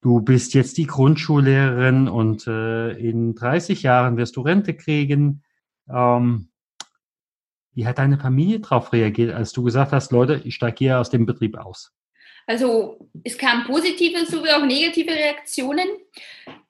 du 0.00 0.20
bist 0.20 0.54
jetzt 0.54 0.78
die 0.78 0.86
Grundschullehrerin 0.86 2.08
und 2.08 2.46
äh, 2.46 2.90
in 2.92 3.34
30 3.34 3.82
Jahren 3.82 4.16
wirst 4.16 4.36
du 4.36 4.42
Rente 4.42 4.74
kriegen. 4.74 5.42
Ähm, 5.88 6.48
wie 7.72 7.86
hat 7.86 7.98
deine 7.98 8.18
Familie 8.18 8.60
darauf 8.60 8.92
reagiert, 8.92 9.32
als 9.32 9.52
du 9.52 9.62
gesagt 9.62 9.92
hast, 9.92 10.10
Leute, 10.10 10.40
ich 10.44 10.54
steige 10.56 10.78
hier 10.78 11.00
aus 11.00 11.10
dem 11.10 11.26
Betrieb 11.26 11.56
aus? 11.56 11.92
Also 12.46 13.10
es 13.24 13.36
kamen 13.36 13.64
positive 13.64 14.24
sowie 14.24 14.50
auch 14.50 14.64
negative 14.64 15.10
Reaktionen. 15.10 15.86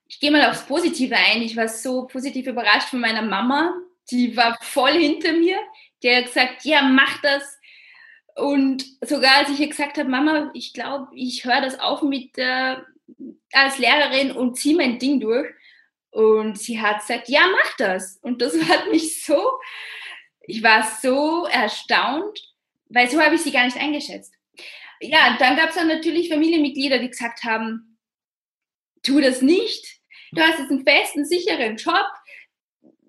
Ich 0.09 0.21
gehe 0.21 0.31
mal 0.31 0.49
aufs 0.49 0.67
Positive 0.67 1.15
ein. 1.15 1.43
Ich 1.43 1.57
war 1.57 1.69
so 1.69 2.07
positiv 2.07 2.47
überrascht 2.47 2.89
von 2.89 3.01
meiner 3.01 3.23
Mama. 3.23 3.75
Die 4.11 4.37
war 4.37 4.57
voll 4.63 4.93
hinter 4.93 5.33
mir 5.33 5.59
der 6.03 6.19
hat 6.19 6.27
gesagt, 6.27 6.65
ja, 6.65 6.83
mach 6.83 7.21
das. 7.23 7.59
Und 8.37 8.85
sogar 9.01 9.39
als 9.39 9.51
ich 9.51 9.61
ihr 9.61 9.69
gesagt 9.69 9.99
habe, 9.99 10.09
Mama, 10.09 10.51
ich 10.55 10.73
glaube, 10.73 11.09
ich 11.15 11.45
höre 11.45 11.61
das 11.61 11.81
auf 11.81 12.03
mit 12.03 12.39
äh, 12.39 12.77
als 13.53 13.79
Lehrerin 13.79 14.33
und 14.33 14.57
ziehe 14.59 14.77
mein 14.77 14.99
Ding 14.99 15.21
durch. 15.21 15.49
Und 16.11 16.59
sie 16.59 16.81
hat 16.81 17.01
gesagt, 17.01 17.29
ja, 17.29 17.43
mach 17.51 17.77
das. 17.77 18.19
Und 18.23 18.41
das 18.41 18.55
hat 18.69 18.91
mich 18.91 19.25
so, 19.25 19.53
ich 20.43 20.63
war 20.63 20.89
so 21.03 21.47
erstaunt, 21.47 22.55
weil 22.89 23.11
so 23.11 23.21
habe 23.21 23.35
ich 23.35 23.43
sie 23.43 23.53
gar 23.53 23.65
nicht 23.65 23.77
eingeschätzt. 23.77 24.33
Ja, 25.01 25.37
dann 25.39 25.57
gab 25.57 25.71
es 25.71 25.77
dann 25.77 25.89
natürlich 25.89 26.29
Familienmitglieder, 26.29 26.99
die 26.99 27.11
gesagt 27.11 27.45
haben, 27.45 27.99
tu 29.03 29.21
das 29.21 29.43
nicht. 29.43 29.98
Du 30.33 30.43
hast 30.43 30.59
jetzt 30.59 30.71
einen 30.71 30.85
festen, 30.85 31.25
sicheren 31.25 31.77
Job 31.77 32.07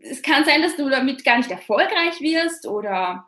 es 0.02 0.22
kann 0.22 0.46
sein, 0.46 0.62
dass 0.62 0.76
du 0.76 0.90
damit 0.90 1.24
gar 1.24 1.38
nicht 1.38 1.52
erfolgreich 1.52 2.20
wirst 2.22 2.66
oder 2.66 3.28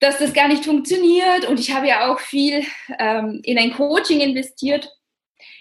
dass 0.00 0.18
das 0.18 0.32
gar 0.32 0.48
nicht 0.48 0.64
funktioniert. 0.64 1.46
Und 1.46 1.60
ich 1.60 1.72
habe 1.72 1.88
ja 1.88 2.10
auch 2.10 2.20
viel 2.20 2.64
ähm, 2.98 3.40
in 3.44 3.58
ein 3.58 3.72
Coaching 3.72 4.20
investiert, 4.20 4.90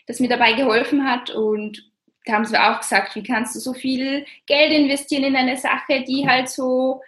das 0.07 0.19
mir 0.19 0.29
dabei 0.29 0.53
geholfen 0.53 1.07
hat. 1.07 1.29
Und 1.29 1.89
da 2.25 2.33
haben 2.33 2.45
sie 2.45 2.59
auch 2.59 2.79
gesagt, 2.79 3.15
wie 3.15 3.23
kannst 3.23 3.55
du 3.55 3.59
so 3.59 3.73
viel 3.73 4.25
Geld 4.47 4.71
investieren 4.71 5.23
in 5.23 5.35
eine 5.35 5.57
Sache, 5.57 6.03
die 6.07 6.27
halt 6.27 6.49
so 6.49 7.01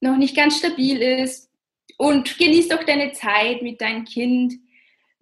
noch 0.00 0.16
nicht 0.16 0.36
ganz 0.36 0.58
stabil 0.58 1.00
ist. 1.00 1.50
Und 1.96 2.38
genieß 2.38 2.68
doch 2.68 2.84
deine 2.84 3.12
Zeit 3.12 3.62
mit 3.62 3.80
deinem 3.80 4.04
Kind. 4.04 4.54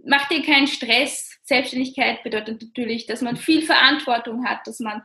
Mach 0.04 0.28
dir 0.28 0.42
keinen 0.42 0.66
Stress. 0.66 1.35
Selbstständigkeit 1.46 2.22
bedeutet 2.24 2.60
natürlich, 2.60 3.06
dass 3.06 3.22
man 3.22 3.36
viel 3.36 3.62
Verantwortung 3.62 4.44
hat, 4.44 4.66
dass 4.66 4.80
man 4.80 5.02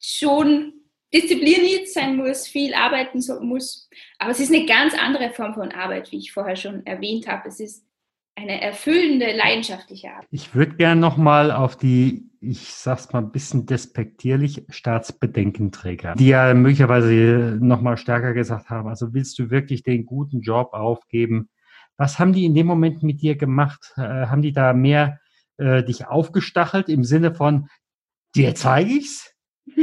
schon 0.00 0.72
diszipliniert 1.12 1.88
sein 1.88 2.16
muss, 2.16 2.46
viel 2.46 2.72
arbeiten 2.72 3.20
muss. 3.42 3.88
Aber 4.18 4.30
es 4.30 4.38
ist 4.38 4.54
eine 4.54 4.64
ganz 4.64 4.94
andere 4.94 5.30
Form 5.30 5.54
von 5.54 5.72
Arbeit, 5.72 6.12
wie 6.12 6.18
ich 6.18 6.32
vorher 6.32 6.54
schon 6.54 6.86
erwähnt 6.86 7.26
habe. 7.26 7.48
Es 7.48 7.58
ist 7.58 7.84
eine 8.36 8.60
erfüllende, 8.62 9.36
leidenschaftliche 9.36 10.10
Arbeit. 10.10 10.28
Ich 10.30 10.54
würde 10.54 10.76
gerne 10.76 11.00
nochmal 11.00 11.50
auf 11.50 11.76
die, 11.76 12.30
ich 12.40 12.72
sag's 12.72 13.12
mal 13.12 13.18
ein 13.18 13.32
bisschen 13.32 13.66
despektierlich, 13.66 14.62
Staatsbedenkenträger, 14.68 16.14
die 16.14 16.28
ja 16.28 16.54
möglicherweise 16.54 17.58
nochmal 17.60 17.96
stärker 17.96 18.34
gesagt 18.34 18.70
haben, 18.70 18.88
also 18.88 19.12
willst 19.12 19.36
du 19.40 19.50
wirklich 19.50 19.82
den 19.82 20.06
guten 20.06 20.42
Job 20.42 20.72
aufgeben? 20.72 21.50
Was 21.96 22.20
haben 22.20 22.32
die 22.32 22.44
in 22.44 22.54
dem 22.54 22.68
Moment 22.68 23.02
mit 23.02 23.20
dir 23.20 23.36
gemacht? 23.36 23.92
Äh, 23.96 24.00
haben 24.00 24.42
die 24.42 24.52
da 24.52 24.72
mehr 24.72 25.18
äh, 25.60 25.84
dich 25.84 26.06
aufgestachelt 26.06 26.88
im 26.88 27.04
Sinne 27.04 27.34
von, 27.34 27.68
dir 28.34 28.54
zeige 28.54 28.90
ich's? 28.90 29.34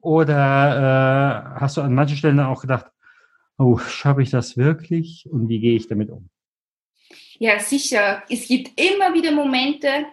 Oder 0.00 1.54
äh, 1.56 1.60
hast 1.60 1.76
du 1.76 1.82
an 1.82 1.94
manchen 1.94 2.16
Stellen 2.16 2.40
auch 2.40 2.62
gedacht, 2.62 2.86
oh, 3.58 3.78
schaffe 3.78 4.22
ich 4.22 4.30
das 4.30 4.56
wirklich 4.56 5.28
und 5.30 5.48
wie 5.48 5.60
gehe 5.60 5.76
ich 5.76 5.88
damit 5.88 6.10
um? 6.10 6.30
Ja, 7.38 7.58
sicher. 7.60 8.22
Es 8.28 8.48
gibt 8.48 8.80
immer 8.80 9.14
wieder 9.14 9.30
Momente, 9.30 10.06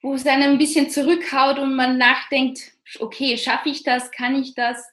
wo 0.00 0.14
es 0.14 0.26
einen 0.26 0.52
ein 0.52 0.58
bisschen 0.58 0.88
zurückhaut 0.88 1.58
und 1.58 1.74
man 1.74 1.98
nachdenkt, 1.98 2.72
okay, 3.00 3.36
schaffe 3.36 3.68
ich 3.68 3.82
das, 3.82 4.10
kann 4.10 4.34
ich 4.40 4.54
das? 4.54 4.90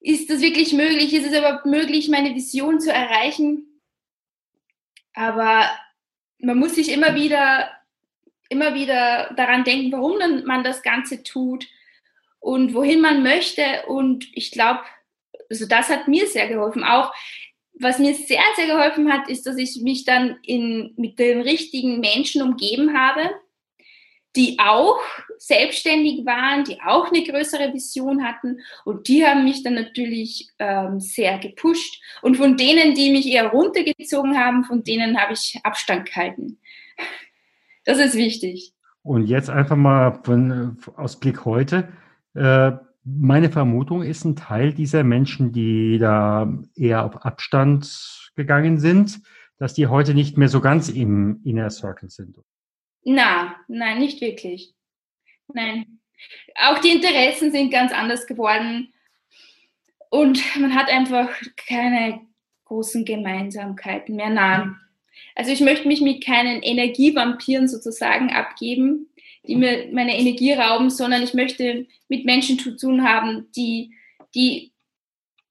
Ist 0.00 0.30
das 0.30 0.40
wirklich 0.40 0.72
möglich? 0.72 1.12
Ist 1.12 1.26
es 1.26 1.36
überhaupt 1.36 1.66
möglich, 1.66 2.08
meine 2.08 2.34
Vision 2.34 2.80
zu 2.80 2.92
erreichen? 2.92 3.80
Aber 5.12 5.68
man 6.38 6.58
muss 6.58 6.76
sich 6.76 6.92
immer 6.92 7.14
wieder, 7.14 7.68
immer 8.48 8.74
wieder 8.74 9.32
daran 9.36 9.64
denken, 9.64 9.92
warum 9.92 10.44
man 10.44 10.64
das 10.64 10.82
Ganze 10.82 11.22
tut 11.22 11.66
und 12.40 12.74
wohin 12.74 13.00
man 13.00 13.22
möchte. 13.22 13.62
Und 13.86 14.26
ich 14.32 14.50
glaube, 14.50 14.80
also 15.50 15.66
das 15.66 15.88
hat 15.88 16.08
mir 16.08 16.26
sehr 16.26 16.48
geholfen. 16.48 16.84
Auch 16.84 17.12
was 17.80 17.98
mir 17.98 18.14
sehr, 18.14 18.42
sehr 18.56 18.66
geholfen 18.66 19.12
hat, 19.12 19.28
ist, 19.28 19.46
dass 19.46 19.56
ich 19.56 19.80
mich 19.82 20.04
dann 20.04 20.38
in, 20.42 20.94
mit 20.96 21.18
den 21.18 21.40
richtigen 21.40 22.00
Menschen 22.00 22.42
umgeben 22.42 22.98
habe, 22.98 23.30
die 24.36 24.58
auch 24.58 25.00
selbstständig 25.38 26.26
waren, 26.26 26.64
die 26.64 26.80
auch 26.80 27.10
eine 27.10 27.22
größere 27.22 27.72
Vision 27.72 28.24
hatten. 28.24 28.60
Und 28.84 29.08
die 29.08 29.24
haben 29.26 29.44
mich 29.44 29.62
dann 29.62 29.74
natürlich 29.74 30.48
ähm, 30.58 31.00
sehr 31.00 31.38
gepusht. 31.38 32.02
Und 32.22 32.36
von 32.36 32.56
denen, 32.56 32.94
die 32.94 33.10
mich 33.10 33.26
eher 33.26 33.48
runtergezogen 33.48 34.38
haben, 34.38 34.64
von 34.64 34.82
denen 34.82 35.20
habe 35.20 35.32
ich 35.32 35.58
Abstand 35.62 36.06
gehalten. 36.06 36.58
Das 37.88 37.96
ist 37.96 38.16
wichtig. 38.16 38.74
Und 39.00 39.24
jetzt 39.28 39.48
einfach 39.48 39.74
mal 39.74 40.20
von, 40.22 40.76
aus 40.96 41.18
Blick 41.18 41.46
heute. 41.46 41.88
Äh, 42.34 42.72
meine 43.02 43.50
Vermutung 43.50 44.02
ist, 44.02 44.26
ein 44.26 44.36
Teil 44.36 44.74
dieser 44.74 45.04
Menschen, 45.04 45.52
die 45.52 45.96
da 45.96 46.52
eher 46.76 47.06
auf 47.06 47.24
Abstand 47.24 48.30
gegangen 48.36 48.78
sind, 48.78 49.22
dass 49.56 49.72
die 49.72 49.86
heute 49.86 50.12
nicht 50.12 50.36
mehr 50.36 50.48
so 50.48 50.60
ganz 50.60 50.90
im 50.90 51.40
Inner 51.44 51.70
Circle 51.70 52.10
sind. 52.10 52.36
Na, 53.04 53.56
nein, 53.68 54.00
nicht 54.00 54.20
wirklich. 54.20 54.74
Nein. 55.54 56.00
Auch 56.56 56.80
die 56.80 56.90
Interessen 56.90 57.50
sind 57.52 57.70
ganz 57.70 57.90
anders 57.94 58.26
geworden 58.26 58.92
und 60.10 60.42
man 60.60 60.74
hat 60.74 60.90
einfach 60.90 61.30
keine 61.56 62.20
großen 62.66 63.06
Gemeinsamkeiten 63.06 64.14
mehr. 64.14 64.28
Nein. 64.28 64.76
Also 65.38 65.52
ich 65.52 65.60
möchte 65.60 65.86
mich 65.86 66.00
mit 66.00 66.24
keinen 66.24 66.62
Energievampiren 66.62 67.68
sozusagen 67.68 68.30
abgeben, 68.30 69.06
die 69.46 69.54
mir 69.54 69.88
meine 69.92 70.18
Energie 70.18 70.52
rauben, 70.52 70.90
sondern 70.90 71.22
ich 71.22 71.32
möchte 71.32 71.86
mit 72.08 72.24
Menschen 72.24 72.58
zu 72.58 72.76
tun 72.76 73.04
haben, 73.04 73.46
die, 73.54 73.94
die 74.34 74.72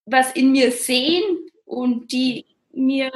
was 0.06 0.34
in 0.34 0.52
mir 0.52 0.72
sehen 0.72 1.24
und 1.64 2.12
die 2.12 2.46
mir 2.74 3.12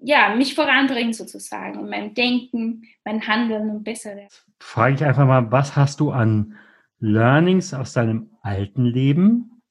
ja, 0.00 0.34
mich 0.34 0.54
voranbringen 0.56 1.14
sozusagen, 1.14 1.78
in 1.78 1.88
meinem 1.88 2.12
Denken, 2.12 2.82
mein 3.04 3.26
Handeln 3.26 3.70
und 3.70 3.84
besser 3.84 4.16
werden. 4.16 4.28
Frage 4.58 4.96
ich 4.96 5.04
einfach 5.04 5.26
mal, 5.26 5.50
was 5.52 5.76
hast 5.76 6.00
du 6.00 6.10
an 6.10 6.56
Learnings 6.98 7.72
aus 7.72 7.92
deinem 7.92 8.30
alten 8.42 8.84
Leben 8.84 9.62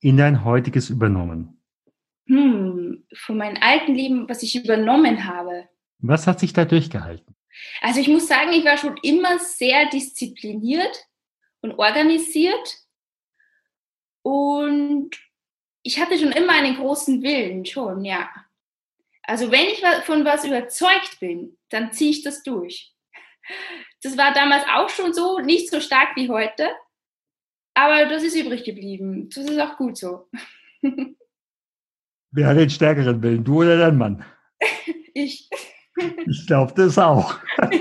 in 0.00 0.16
dein 0.16 0.44
heutiges 0.44 0.90
übernommen? 0.90 1.55
Hm, 2.26 3.06
von 3.14 3.36
meinem 3.36 3.62
alten 3.62 3.94
Leben, 3.94 4.28
was 4.28 4.42
ich 4.42 4.56
übernommen 4.56 5.26
habe. 5.26 5.68
Was 5.98 6.26
hat 6.26 6.40
sich 6.40 6.52
da 6.52 6.64
durchgehalten? 6.64 7.36
Also 7.80 8.00
ich 8.00 8.08
muss 8.08 8.26
sagen, 8.26 8.52
ich 8.52 8.64
war 8.64 8.76
schon 8.76 8.96
immer 9.02 9.38
sehr 9.38 9.88
diszipliniert 9.88 11.06
und 11.60 11.78
organisiert 11.78 12.78
und 14.22 15.10
ich 15.82 16.00
hatte 16.00 16.18
schon 16.18 16.32
immer 16.32 16.52
einen 16.52 16.76
großen 16.76 17.22
Willen, 17.22 17.64
schon, 17.64 18.04
ja. 18.04 18.28
Also 19.22 19.50
wenn 19.50 19.66
ich 19.66 19.82
von 20.04 20.24
was 20.24 20.44
überzeugt 20.44 21.20
bin, 21.20 21.56
dann 21.68 21.92
ziehe 21.92 22.10
ich 22.10 22.22
das 22.22 22.42
durch. 22.42 22.92
Das 24.02 24.16
war 24.16 24.32
damals 24.34 24.64
auch 24.74 24.88
schon 24.88 25.14
so, 25.14 25.38
nicht 25.38 25.70
so 25.70 25.80
stark 25.80 26.16
wie 26.16 26.28
heute, 26.28 26.68
aber 27.74 28.06
das 28.06 28.22
ist 28.22 28.36
übrig 28.36 28.64
geblieben. 28.64 29.28
Das 29.32 29.44
ist 29.44 29.60
auch 29.60 29.76
gut 29.76 29.96
so. 29.96 30.28
Wer 32.36 32.48
hat 32.48 32.58
den 32.58 32.68
stärkeren 32.68 33.22
Willen, 33.22 33.44
du 33.44 33.62
oder 33.62 33.78
dein 33.78 33.96
Mann? 33.96 34.22
Ich. 35.14 35.48
Ich 36.26 36.46
glaube 36.46 36.74
das 36.76 36.98
auch. 36.98 37.38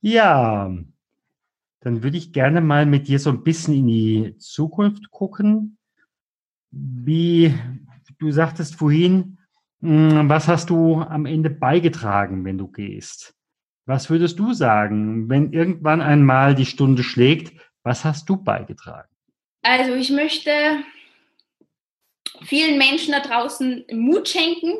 ja, 0.00 0.72
dann 1.80 2.02
würde 2.04 2.16
ich 2.16 2.32
gerne 2.32 2.60
mal 2.60 2.86
mit 2.86 3.08
dir 3.08 3.18
so 3.18 3.30
ein 3.30 3.42
bisschen 3.42 3.74
in 3.74 3.88
die 3.88 4.36
Zukunft 4.38 5.10
gucken. 5.10 5.78
Wie, 6.70 7.52
du 8.20 8.30
sagtest 8.30 8.76
vorhin, 8.76 9.38
hm, 9.80 10.28
was 10.28 10.46
hast 10.46 10.70
du 10.70 11.00
am 11.00 11.26
Ende 11.26 11.50
beigetragen, 11.50 12.44
wenn 12.44 12.58
du 12.58 12.68
gehst? 12.68 13.34
Was 13.86 14.10
würdest 14.10 14.38
du 14.38 14.52
sagen, 14.52 15.28
wenn 15.28 15.52
irgendwann 15.52 16.00
einmal 16.00 16.54
die 16.54 16.66
Stunde 16.66 17.02
schlägt? 17.02 17.52
Was 17.82 18.04
hast 18.04 18.28
du 18.28 18.36
beigetragen? 18.36 19.08
Also 19.62 19.94
ich 19.94 20.10
möchte 20.10 20.52
vielen 22.44 22.78
Menschen 22.78 23.12
da 23.12 23.20
draußen 23.20 23.84
Mut 23.92 24.28
schenken, 24.28 24.78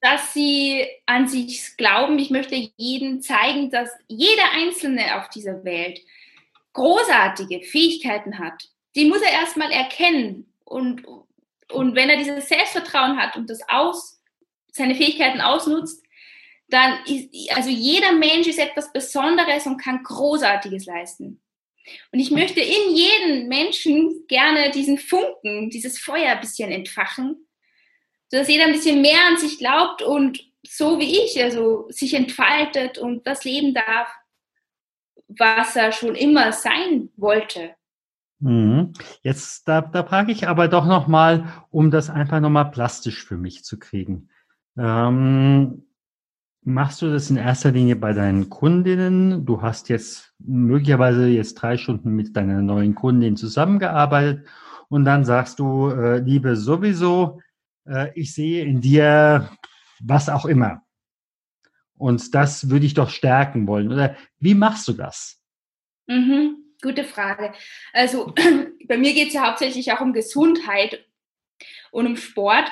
dass 0.00 0.34
sie 0.34 0.86
an 1.06 1.28
sich 1.28 1.76
glauben. 1.76 2.18
Ich 2.18 2.30
möchte 2.30 2.54
jedem 2.76 3.22
zeigen, 3.22 3.70
dass 3.70 3.90
jeder 4.08 4.52
Einzelne 4.52 5.18
auf 5.18 5.28
dieser 5.30 5.64
Welt 5.64 6.00
großartige 6.72 7.62
Fähigkeiten 7.62 8.38
hat. 8.38 8.68
Die 8.94 9.06
muss 9.06 9.22
er 9.22 9.32
erstmal 9.32 9.72
erkennen 9.72 10.52
und 10.64 11.02
und 11.72 11.94
wenn 11.94 12.08
er 12.08 12.16
dieses 12.16 12.48
Selbstvertrauen 12.48 13.18
hat 13.18 13.36
und 13.36 13.50
das 13.50 13.60
aus, 13.68 14.20
seine 14.72 14.94
Fähigkeiten 14.94 15.40
ausnutzt, 15.40 16.04
dann 16.68 17.04
ist, 17.06 17.30
also 17.56 17.70
jeder 17.70 18.12
Mensch 18.12 18.46
ist 18.46 18.58
etwas 18.58 18.92
Besonderes 18.92 19.66
und 19.66 19.78
kann 19.78 20.02
Großartiges 20.02 20.86
leisten. 20.86 21.40
Und 22.12 22.18
ich 22.18 22.30
möchte 22.30 22.60
in 22.60 22.94
jedem 22.94 23.48
Menschen 23.48 24.24
gerne 24.28 24.70
diesen 24.70 24.98
Funken, 24.98 25.70
dieses 25.70 25.98
Feuer 25.98 26.32
ein 26.32 26.40
bisschen 26.40 26.70
entfachen, 26.70 27.46
sodass 28.28 28.48
jeder 28.48 28.64
ein 28.64 28.72
bisschen 28.72 29.02
mehr 29.02 29.24
an 29.28 29.38
sich 29.38 29.58
glaubt 29.58 30.02
und 30.02 30.40
so 30.66 30.98
wie 30.98 31.18
ich, 31.18 31.42
also 31.42 31.86
sich 31.90 32.14
entfaltet 32.14 32.98
und 32.98 33.26
das 33.26 33.44
leben 33.44 33.72
darf, 33.74 34.08
was 35.28 35.76
er 35.76 35.92
schon 35.92 36.14
immer 36.14 36.52
sein 36.52 37.10
wollte. 37.16 37.74
Mhm. 38.38 38.92
Jetzt, 39.22 39.66
da, 39.66 39.80
da 39.80 40.04
frage 40.04 40.32
ich 40.32 40.46
aber 40.48 40.68
doch 40.68 40.86
nochmal, 40.86 41.64
um 41.70 41.90
das 41.90 42.10
einfach 42.10 42.40
nochmal 42.40 42.70
plastisch 42.70 43.24
für 43.24 43.36
mich 43.36 43.64
zu 43.64 43.78
kriegen. 43.78 44.28
Ähm, 44.76 45.85
machst 46.66 47.00
du 47.00 47.10
das 47.10 47.30
in 47.30 47.36
erster 47.36 47.70
Linie 47.70 47.94
bei 47.94 48.12
deinen 48.12 48.50
Kundinnen? 48.50 49.46
Du 49.46 49.62
hast 49.62 49.88
jetzt 49.88 50.34
möglicherweise 50.38 51.28
jetzt 51.28 51.54
drei 51.54 51.76
Stunden 51.76 52.10
mit 52.10 52.36
deiner 52.36 52.60
neuen 52.60 52.94
Kundin 52.96 53.36
zusammengearbeitet 53.36 54.46
und 54.88 55.04
dann 55.04 55.24
sagst 55.24 55.60
du, 55.60 55.90
äh, 55.90 56.18
liebe 56.18 56.56
sowieso, 56.56 57.40
äh, 57.88 58.10
ich 58.14 58.34
sehe 58.34 58.64
in 58.64 58.80
dir 58.80 59.48
was 60.00 60.28
auch 60.28 60.44
immer. 60.44 60.82
Und 61.94 62.34
das 62.34 62.68
würde 62.68 62.84
ich 62.84 62.94
doch 62.94 63.10
stärken 63.10 63.68
wollen. 63.68 63.92
Oder 63.92 64.16
wie 64.40 64.54
machst 64.54 64.88
du 64.88 64.92
das? 64.92 65.40
Mhm. 66.08 66.56
Gute 66.82 67.04
Frage. 67.04 67.52
Also 67.92 68.34
bei 68.88 68.98
mir 68.98 69.14
geht 69.14 69.28
es 69.28 69.34
ja 69.34 69.46
hauptsächlich 69.46 69.92
auch 69.92 70.00
um 70.00 70.12
Gesundheit 70.12 71.06
und 71.92 72.06
um 72.06 72.16
Sport. 72.16 72.70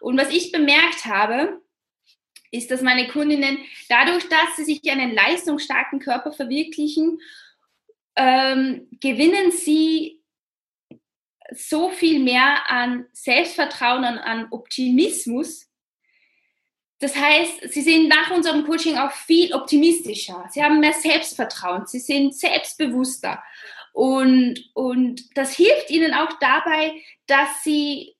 Und 0.00 0.16
was 0.16 0.30
ich 0.30 0.52
bemerkt 0.52 1.04
habe, 1.04 1.60
ist, 2.52 2.70
dass 2.70 2.82
meine 2.82 3.08
Kundinnen 3.08 3.58
dadurch, 3.88 4.28
dass 4.28 4.56
sie 4.56 4.64
sich 4.64 4.88
einen 4.88 5.12
leistungsstarken 5.12 5.98
Körper 5.98 6.32
verwirklichen, 6.32 7.18
ähm, 8.14 8.88
gewinnen 9.00 9.50
sie 9.50 10.22
so 11.50 11.90
viel 11.90 12.20
mehr 12.20 12.70
an 12.70 13.06
Selbstvertrauen 13.12 14.04
und 14.04 14.18
an 14.18 14.46
Optimismus, 14.50 15.72
das 17.02 17.16
heißt, 17.16 17.72
sie 17.72 17.82
sind 17.82 18.06
nach 18.06 18.30
unserem 18.30 18.64
Coaching 18.64 18.96
auch 18.96 19.10
viel 19.10 19.52
optimistischer. 19.54 20.48
Sie 20.52 20.62
haben 20.62 20.78
mehr 20.78 20.92
Selbstvertrauen. 20.92 21.84
Sie 21.84 21.98
sind 21.98 22.32
selbstbewusster. 22.32 23.42
Und, 23.92 24.70
und 24.72 25.36
das 25.36 25.56
hilft 25.56 25.90
ihnen 25.90 26.14
auch 26.14 26.32
dabei, 26.38 26.92
dass 27.26 27.64
sie 27.64 28.14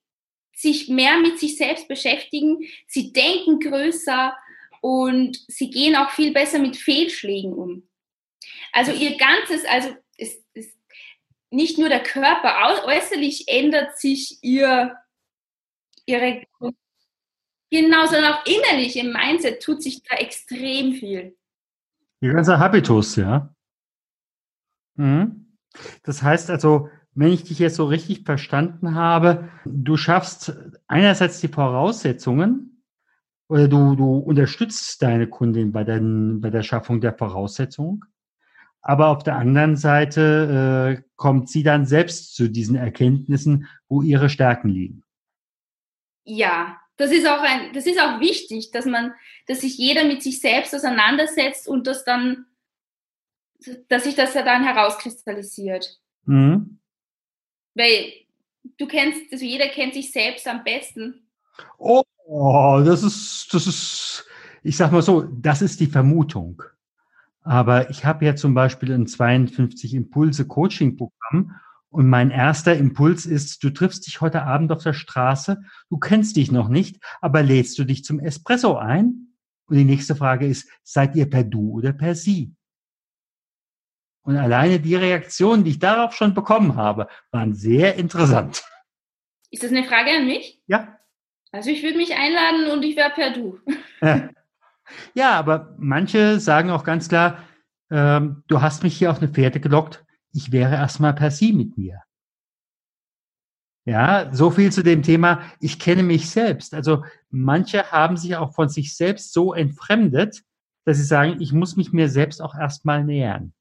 sich 0.55 0.89
mehr 0.89 1.19
mit 1.19 1.39
sich 1.39 1.57
selbst 1.57 1.89
beschäftigen. 1.89 2.59
Sie 2.87 3.13
denken 3.13 3.61
größer 3.61 4.37
und 4.81 5.43
sie 5.49 5.71
gehen 5.71 5.97
auch 5.97 6.11
viel 6.11 6.33
besser 6.33 6.59
mit 6.59 6.77
Fehlschlägen 6.77 7.53
um. 7.53 7.89
Also 8.73 8.93
ihr 8.93 9.17
ganzes, 9.17 9.65
also 9.65 9.95
ist, 10.17 10.45
ist 10.55 10.77
nicht 11.51 11.79
nur 11.79 11.89
der 11.89 12.03
Körper, 12.03 12.85
äußerlich 12.85 13.49
ändert 13.49 13.99
sich 13.99 14.39
ihr, 14.43 14.97
ihre 16.07 16.43
Genau, 17.73 18.05
sondern 18.05 18.35
auch 18.35 18.45
innerlich 18.45 18.99
im 18.99 19.15
Mindset 19.15 19.63
tut 19.63 19.83
sich 19.83 20.03
da 20.03 20.17
extrem 20.17 20.93
viel. 20.93 21.35
Die 22.21 22.29
ganze 22.29 22.59
Habitus, 22.59 23.17
ja. 23.17 23.55
Mhm. 24.97 25.57
Das 26.03 26.23
heißt 26.23 26.51
also, 26.51 26.91
wenn 27.15 27.33
ich 27.33 27.45
dich 27.45 27.59
jetzt 27.59 27.77
so 27.77 27.85
richtig 27.85 28.25
verstanden 28.25 28.95
habe, 28.95 29.49
du 29.65 29.97
schaffst 29.97 30.55
einerseits 30.87 31.41
die 31.41 31.49
Voraussetzungen 31.49 32.83
oder 33.49 33.69
du, 33.69 33.95
du 33.97 34.17
unterstützt 34.17 35.03
deine 35.03 35.27
Kundin 35.27 35.73
bei, 35.73 35.85
den, 35.85 36.41
bei 36.41 36.51
der 36.51 36.63
Schaffung 36.63 37.01
der 37.01 37.13
Voraussetzungen, 37.13 38.03
aber 38.81 39.09
auf 39.09 39.23
der 39.23 39.37
anderen 39.37 39.77
Seite 39.77 40.99
äh, 40.99 41.03
kommt 41.17 41.51
sie 41.51 41.63
dann 41.63 41.87
selbst 41.87 42.35
zu 42.35 42.49
diesen 42.49 42.77
Erkenntnissen, 42.77 43.69
wo 43.89 44.03
ihre 44.03 44.29
Stärken 44.29 44.69
liegen. 44.69 45.05
Ja, 46.25 46.79
das 46.97 47.11
ist 47.11 47.27
auch 47.27 47.43
ein, 47.43 47.73
das 47.75 47.87
ist 47.87 48.01
auch 48.01 48.21
wichtig, 48.21 48.71
dass 48.71 48.87
man, 48.87 49.13
dass 49.47 49.61
sich 49.61 49.77
jeder 49.77 50.05
mit 50.05 50.23
sich 50.23 50.41
selbst 50.41 50.75
auseinandersetzt 50.75 51.69
und 51.69 51.87
das 51.87 52.05
dann, 52.05 52.47
dass 53.89 54.05
sich 54.05 54.15
das 54.15 54.35
ja 54.35 54.43
dann 54.43 54.65
herauskristallisiert. 54.65 56.01
Mhm. 56.25 56.79
Weil 57.75 58.13
du 58.79 58.87
kennst, 58.87 59.33
also 59.33 59.45
jeder 59.45 59.69
kennt 59.69 59.95
sich 59.95 60.13
selbst 60.13 60.47
am 60.47 60.65
besten. 60.65 61.27
Oh, 61.79 62.83
das 62.85 63.03
ist, 63.03 63.49
das 63.53 63.67
ist, 63.67 64.25
ich 64.63 64.77
sag 64.77 64.93
mal 64.93 65.03
so, 65.03 65.23
das 65.23 65.63
ist 65.63 65.81
die 65.81 65.87
Vermutung. 65.87 66.63
Aber 67.43 67.91
ich 67.91 68.05
habe 68.05 68.25
ja 68.25 68.37
zum 68.37 68.55
Beispiel 68.55 68.93
ein 68.93 69.07
52 69.07 69.95
Impulse 69.95 70.47
Coaching 70.47 70.97
Programm 70.97 71.61
und 71.91 72.09
mein 72.09 72.31
erster 72.31 72.77
Impuls 72.77 73.27
ist, 73.27 73.63
du 73.65 73.71
triffst 73.71 74.07
dich 74.07 74.21
heute 74.21 74.45
Abend 74.45 74.73
auf 74.73 74.83
der 74.83 74.93
Straße, 74.95 75.63
du 75.91 75.99
kennst 75.99 76.37
dich 76.37 76.51
noch 76.51 76.69
nicht, 76.69 77.03
aber 77.21 77.43
lädst 77.43 77.79
du 77.79 77.85
dich 77.85 78.05
zum 78.05 78.21
Espresso 78.21 78.77
ein? 78.77 79.35
Und 79.67 79.77
die 79.77 79.85
nächste 79.85 80.15
Frage 80.15 80.47
ist, 80.47 80.69
seid 80.83 81.17
ihr 81.17 81.29
per 81.29 81.45
Du 81.45 81.73
oder 81.73 81.93
per 81.93 82.15
Sie? 82.15 82.55
Und 84.23 84.37
alleine 84.37 84.79
die 84.81 84.95
Reaktionen, 84.95 85.65
die 85.65 85.73
ich 85.73 85.79
darauf 85.79 86.15
schon 86.15 86.35
bekommen 86.35 86.77
habe, 86.77 87.09
waren 87.31 87.55
sehr 87.55 87.97
interessant. 87.97 88.65
Ist 89.51 89.63
das 89.63 89.71
eine 89.71 89.85
Frage 89.85 90.11
an 90.11 90.27
mich? 90.27 90.63
Ja. 90.67 90.99
Also 91.51 91.71
ich 91.71 91.83
würde 91.83 91.97
mich 91.97 92.15
einladen 92.15 92.71
und 92.71 92.83
ich 92.83 92.97
wäre 92.97 93.11
per 93.11 93.33
Du. 93.33 93.59
Ja, 95.15 95.33
aber 95.39 95.75
manche 95.79 96.41
sagen 96.41 96.71
auch 96.71 96.85
ganz 96.85 97.09
klar, 97.09 97.43
ähm, 97.91 98.43
du 98.49 98.61
hast 98.61 98.83
mich 98.83 98.97
hier 98.97 99.11
auf 99.11 99.19
eine 99.19 99.29
Pferde 99.29 99.61
gelockt, 99.61 100.05
ich 100.33 100.53
wäre 100.53 100.75
erstmal 100.75 101.15
per 101.15 101.31
Sie 101.31 101.53
mit 101.53 101.79
mir. 101.79 102.03
Ja, 103.85 104.29
so 104.33 104.51
viel 104.51 104.71
zu 104.71 104.83
dem 104.83 105.03
Thema, 105.03 105.43
ich 105.61 105.79
kenne 105.79 106.03
mich 106.03 106.31
selbst. 106.31 106.75
Also 106.75 107.05
manche 107.31 107.91
haben 107.91 108.17
sich 108.17 108.37
auch 108.37 108.55
von 108.55 108.69
sich 108.69 108.97
selbst 108.97 109.33
so 109.33 109.55
entfremdet, 109.55 110.43
dass 110.85 110.99
sie 110.99 111.05
sagen, 111.05 111.37
ich 111.41 111.53
muss 111.53 111.77
mich 111.77 111.93
mir 111.93 112.09
selbst 112.09 112.41
auch 112.43 112.55
erstmal 112.55 113.05
nähern. 113.05 113.53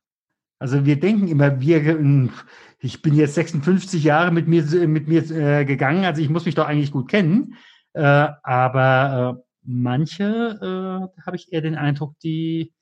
Also 0.61 0.85
wir 0.85 0.99
denken 0.99 1.27
immer, 1.27 1.59
wir, 1.59 2.29
ich 2.77 3.01
bin 3.01 3.15
jetzt 3.15 3.33
56 3.33 4.03
Jahre 4.03 4.31
mit 4.31 4.47
mir, 4.47 4.63
mit 4.87 5.07
mir 5.07 5.23
äh, 5.31 5.65
gegangen, 5.65 6.05
also 6.05 6.21
ich 6.21 6.29
muss 6.29 6.45
mich 6.45 6.53
doch 6.53 6.67
eigentlich 6.67 6.91
gut 6.91 7.09
kennen. 7.09 7.55
Äh, 7.93 8.27
aber 8.43 9.39
äh, 9.39 9.43
manche, 9.63 11.09
äh, 11.17 11.25
habe 11.25 11.35
ich 11.35 11.51
eher 11.51 11.61
den 11.61 11.73
Eindruck, 11.73 12.13
die 12.19 12.73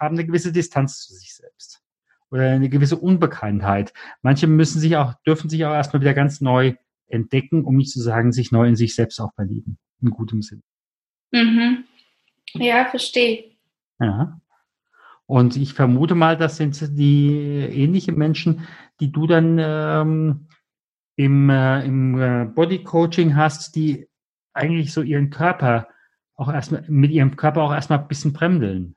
haben 0.00 0.16
eine 0.16 0.24
gewisse 0.24 0.50
Distanz 0.50 1.06
zu 1.06 1.12
sich 1.12 1.34
selbst 1.34 1.82
oder 2.30 2.48
eine 2.52 2.70
gewisse 2.70 2.96
Unbekanntheit. 2.96 3.92
Manche 4.22 4.46
müssen 4.46 4.80
sich 4.80 4.96
auch, 4.96 5.12
dürfen 5.26 5.50
sich 5.50 5.66
auch 5.66 5.74
erstmal 5.74 6.00
wieder 6.00 6.14
ganz 6.14 6.40
neu 6.40 6.72
entdecken, 7.06 7.66
um 7.66 7.76
nicht 7.76 7.90
zu 7.90 8.00
sagen, 8.00 8.32
sich 8.32 8.50
neu 8.50 8.66
in 8.66 8.76
sich 8.76 8.94
selbst 8.94 9.20
auch 9.20 9.34
verlieben. 9.34 9.76
In 10.00 10.08
gutem 10.08 10.40
Sinn. 10.40 10.62
Mhm. 11.32 11.84
Ja, 12.54 12.86
verstehe. 12.86 13.56
Ja. 14.00 14.40
Und 15.32 15.56
ich 15.56 15.72
vermute 15.72 16.14
mal, 16.14 16.36
das 16.36 16.58
sind 16.58 16.78
die 16.98 17.30
ähnlichen 17.32 18.18
Menschen, 18.18 18.68
die 19.00 19.10
du 19.10 19.26
dann 19.26 19.58
ähm, 19.58 20.46
im, 21.16 21.48
äh, 21.48 21.86
im 21.86 22.20
äh, 22.20 22.44
Body 22.44 22.84
Coaching 22.84 23.34
hast, 23.34 23.74
die 23.74 24.10
eigentlich 24.52 24.92
so 24.92 25.00
ihren 25.00 25.30
Körper 25.30 25.88
auch 26.34 26.52
erstmal 26.52 26.84
mit 26.86 27.12
ihrem 27.12 27.34
Körper 27.36 27.62
auch 27.62 27.72
erstmal 27.72 28.00
ein 28.00 28.08
bisschen 28.08 28.34
fremdeln. 28.34 28.94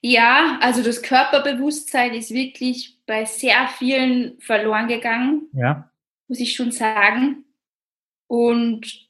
Ja, 0.00 0.58
also 0.62 0.82
das 0.82 1.02
Körperbewusstsein 1.02 2.14
ist 2.14 2.30
wirklich 2.30 2.98
bei 3.04 3.26
sehr 3.26 3.68
vielen 3.68 4.40
verloren 4.40 4.88
gegangen. 4.88 5.50
Ja. 5.52 5.90
Muss 6.28 6.40
ich 6.40 6.54
schon 6.54 6.70
sagen. 6.70 7.44
Und 8.26 9.06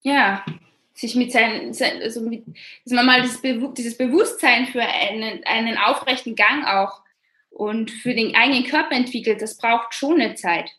ja, 0.00 0.46
sich 0.96 1.14
mit 1.14 1.32
seinem, 1.32 1.72
also 2.02 2.20
mit, 2.22 2.44
dass 2.84 2.92
man 2.92 3.06
mal 3.06 3.22
das 3.22 3.40
dieses 3.76 3.96
Bewusstsein 3.96 4.66
für 4.66 4.82
einen, 4.82 5.44
einen 5.44 5.78
aufrechten 5.78 6.34
Gang 6.34 6.66
auch 6.66 7.02
und 7.50 7.90
für 7.90 8.14
den 8.14 8.34
eigenen 8.34 8.64
Körper 8.64 8.96
entwickelt, 8.96 9.40
das 9.40 9.56
braucht 9.56 9.94
schon 9.94 10.20
eine 10.20 10.34
Zeit. 10.34 10.70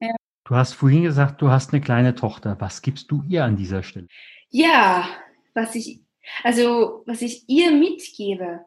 Ja. 0.00 0.14
Du 0.44 0.54
hast 0.54 0.74
vorhin 0.74 1.02
gesagt, 1.02 1.40
du 1.42 1.50
hast 1.50 1.72
eine 1.72 1.80
kleine 1.80 2.14
Tochter. 2.14 2.56
Was 2.58 2.82
gibst 2.82 3.10
du 3.10 3.22
ihr 3.28 3.44
an 3.44 3.56
dieser 3.56 3.82
Stelle? 3.82 4.08
Ja, 4.50 5.08
was 5.54 5.74
ich 5.74 6.00
also, 6.42 7.02
was 7.06 7.22
ich 7.22 7.48
ihr 7.48 7.70
mitgebe, 7.70 8.60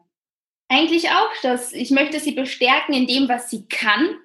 eigentlich 0.68 1.10
auch, 1.10 1.30
dass 1.42 1.72
ich 1.72 1.90
möchte 1.90 2.18
sie 2.20 2.32
bestärken 2.32 2.94
in 2.94 3.06
dem, 3.06 3.28
was 3.28 3.50
sie 3.50 3.66
kann, 3.68 4.16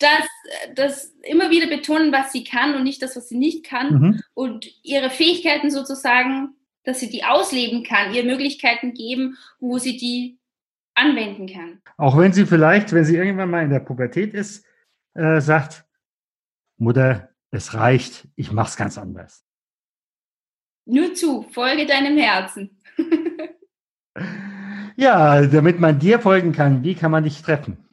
dass 0.00 0.26
das 0.74 1.14
immer 1.22 1.50
wieder 1.50 1.68
betonen, 1.68 2.12
was 2.12 2.32
sie 2.32 2.42
kann 2.42 2.74
und 2.74 2.84
nicht 2.84 3.02
das, 3.02 3.16
was 3.16 3.28
sie 3.28 3.38
nicht 3.38 3.64
kann 3.64 3.92
mhm. 3.92 4.22
und 4.34 4.66
ihre 4.82 5.10
Fähigkeiten 5.10 5.70
sozusagen, 5.70 6.54
dass 6.84 7.00
sie 7.00 7.10
die 7.10 7.24
ausleben 7.24 7.84
kann, 7.84 8.14
ihr 8.14 8.24
Möglichkeiten 8.24 8.94
geben, 8.94 9.36
wo 9.60 9.78
sie 9.78 9.96
die 9.96 10.38
anwenden 10.94 11.46
kann. 11.46 11.82
Auch 11.98 12.18
wenn 12.18 12.32
sie 12.32 12.46
vielleicht, 12.46 12.92
wenn 12.92 13.04
sie 13.04 13.16
irgendwann 13.16 13.50
mal 13.50 13.62
in 13.62 13.70
der 13.70 13.80
Pubertät 13.80 14.34
ist, 14.34 14.64
äh, 15.14 15.40
sagt, 15.40 15.84
Mutter, 16.78 17.28
es 17.50 17.74
reicht, 17.74 18.26
ich 18.36 18.52
mach's 18.52 18.76
ganz 18.76 18.96
anders. 18.96 19.44
Nur 20.86 21.14
zu, 21.14 21.42
folge 21.42 21.86
deinem 21.86 22.16
Herzen. 22.16 22.80
ja, 24.96 25.46
damit 25.46 25.78
man 25.78 25.98
dir 25.98 26.20
folgen 26.20 26.52
kann, 26.52 26.82
wie 26.82 26.94
kann 26.94 27.10
man 27.10 27.24
dich 27.24 27.42
treffen? 27.42 27.89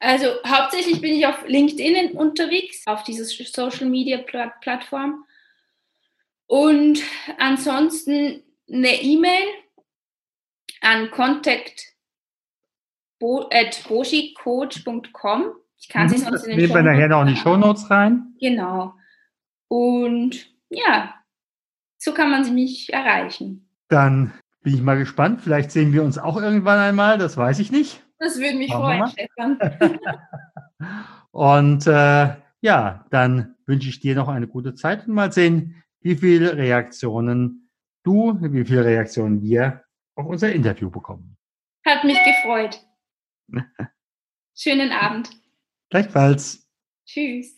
Also 0.00 0.26
hauptsächlich 0.46 1.00
bin 1.00 1.14
ich 1.14 1.26
auf 1.26 1.46
LinkedIn 1.46 2.12
unterwegs, 2.12 2.86
auf 2.86 3.02
dieser 3.02 3.24
Social 3.24 3.88
Media 3.88 4.18
Plattform. 4.18 5.24
Und 6.46 7.02
ansonsten 7.38 8.42
eine 8.70 9.02
E-Mail 9.02 9.42
an 10.80 11.10
contact 11.10 11.94
at 13.50 13.84
boschicoach.com. 13.88 15.52
Ich 15.80 15.88
kann 15.88 16.04
mhm, 16.04 16.08
sie 16.08 16.18
sonst 16.18 16.44
in 16.44 16.50
den 16.50 16.60
Nehmen 16.60 16.74
wir 16.74 16.82
nachher 16.82 17.08
noch 17.08 17.22
in 17.22 17.28
die 17.28 17.36
Shownotes 17.36 17.90
rein. 17.90 18.34
Genau. 18.40 18.94
Und 19.68 20.48
ja, 20.70 21.14
so 21.98 22.12
kann 22.14 22.30
man 22.30 22.54
mich 22.54 22.92
erreichen. 22.92 23.68
Dann 23.88 24.32
bin 24.62 24.74
ich 24.74 24.82
mal 24.82 24.98
gespannt. 24.98 25.42
Vielleicht 25.42 25.70
sehen 25.70 25.92
wir 25.92 26.02
uns 26.02 26.18
auch 26.18 26.40
irgendwann 26.40 26.78
einmal, 26.78 27.18
das 27.18 27.36
weiß 27.36 27.58
ich 27.58 27.72
nicht. 27.72 28.02
Das 28.28 28.38
würde 28.38 28.58
mich 28.58 28.70
freuen, 28.70 29.06
Stefan. 29.08 29.58
und 31.30 31.86
äh, 31.86 32.36
ja, 32.60 33.06
dann 33.10 33.56
wünsche 33.64 33.88
ich 33.88 34.00
dir 34.00 34.14
noch 34.14 34.28
eine 34.28 34.46
gute 34.46 34.74
Zeit 34.74 35.08
und 35.08 35.14
mal 35.14 35.32
sehen, 35.32 35.82
wie 36.02 36.14
viele 36.14 36.54
Reaktionen 36.54 37.70
du, 38.02 38.36
wie 38.42 38.66
viele 38.66 38.84
Reaktionen 38.84 39.40
wir 39.40 39.82
auf 40.14 40.26
unser 40.26 40.52
Interview 40.52 40.90
bekommen. 40.90 41.38
Hat 41.86 42.04
mich 42.04 42.18
gefreut. 42.22 42.84
Schönen 44.54 44.92
Abend. 44.92 45.30
Gleichfalls. 45.88 46.68
Tschüss. 47.06 47.57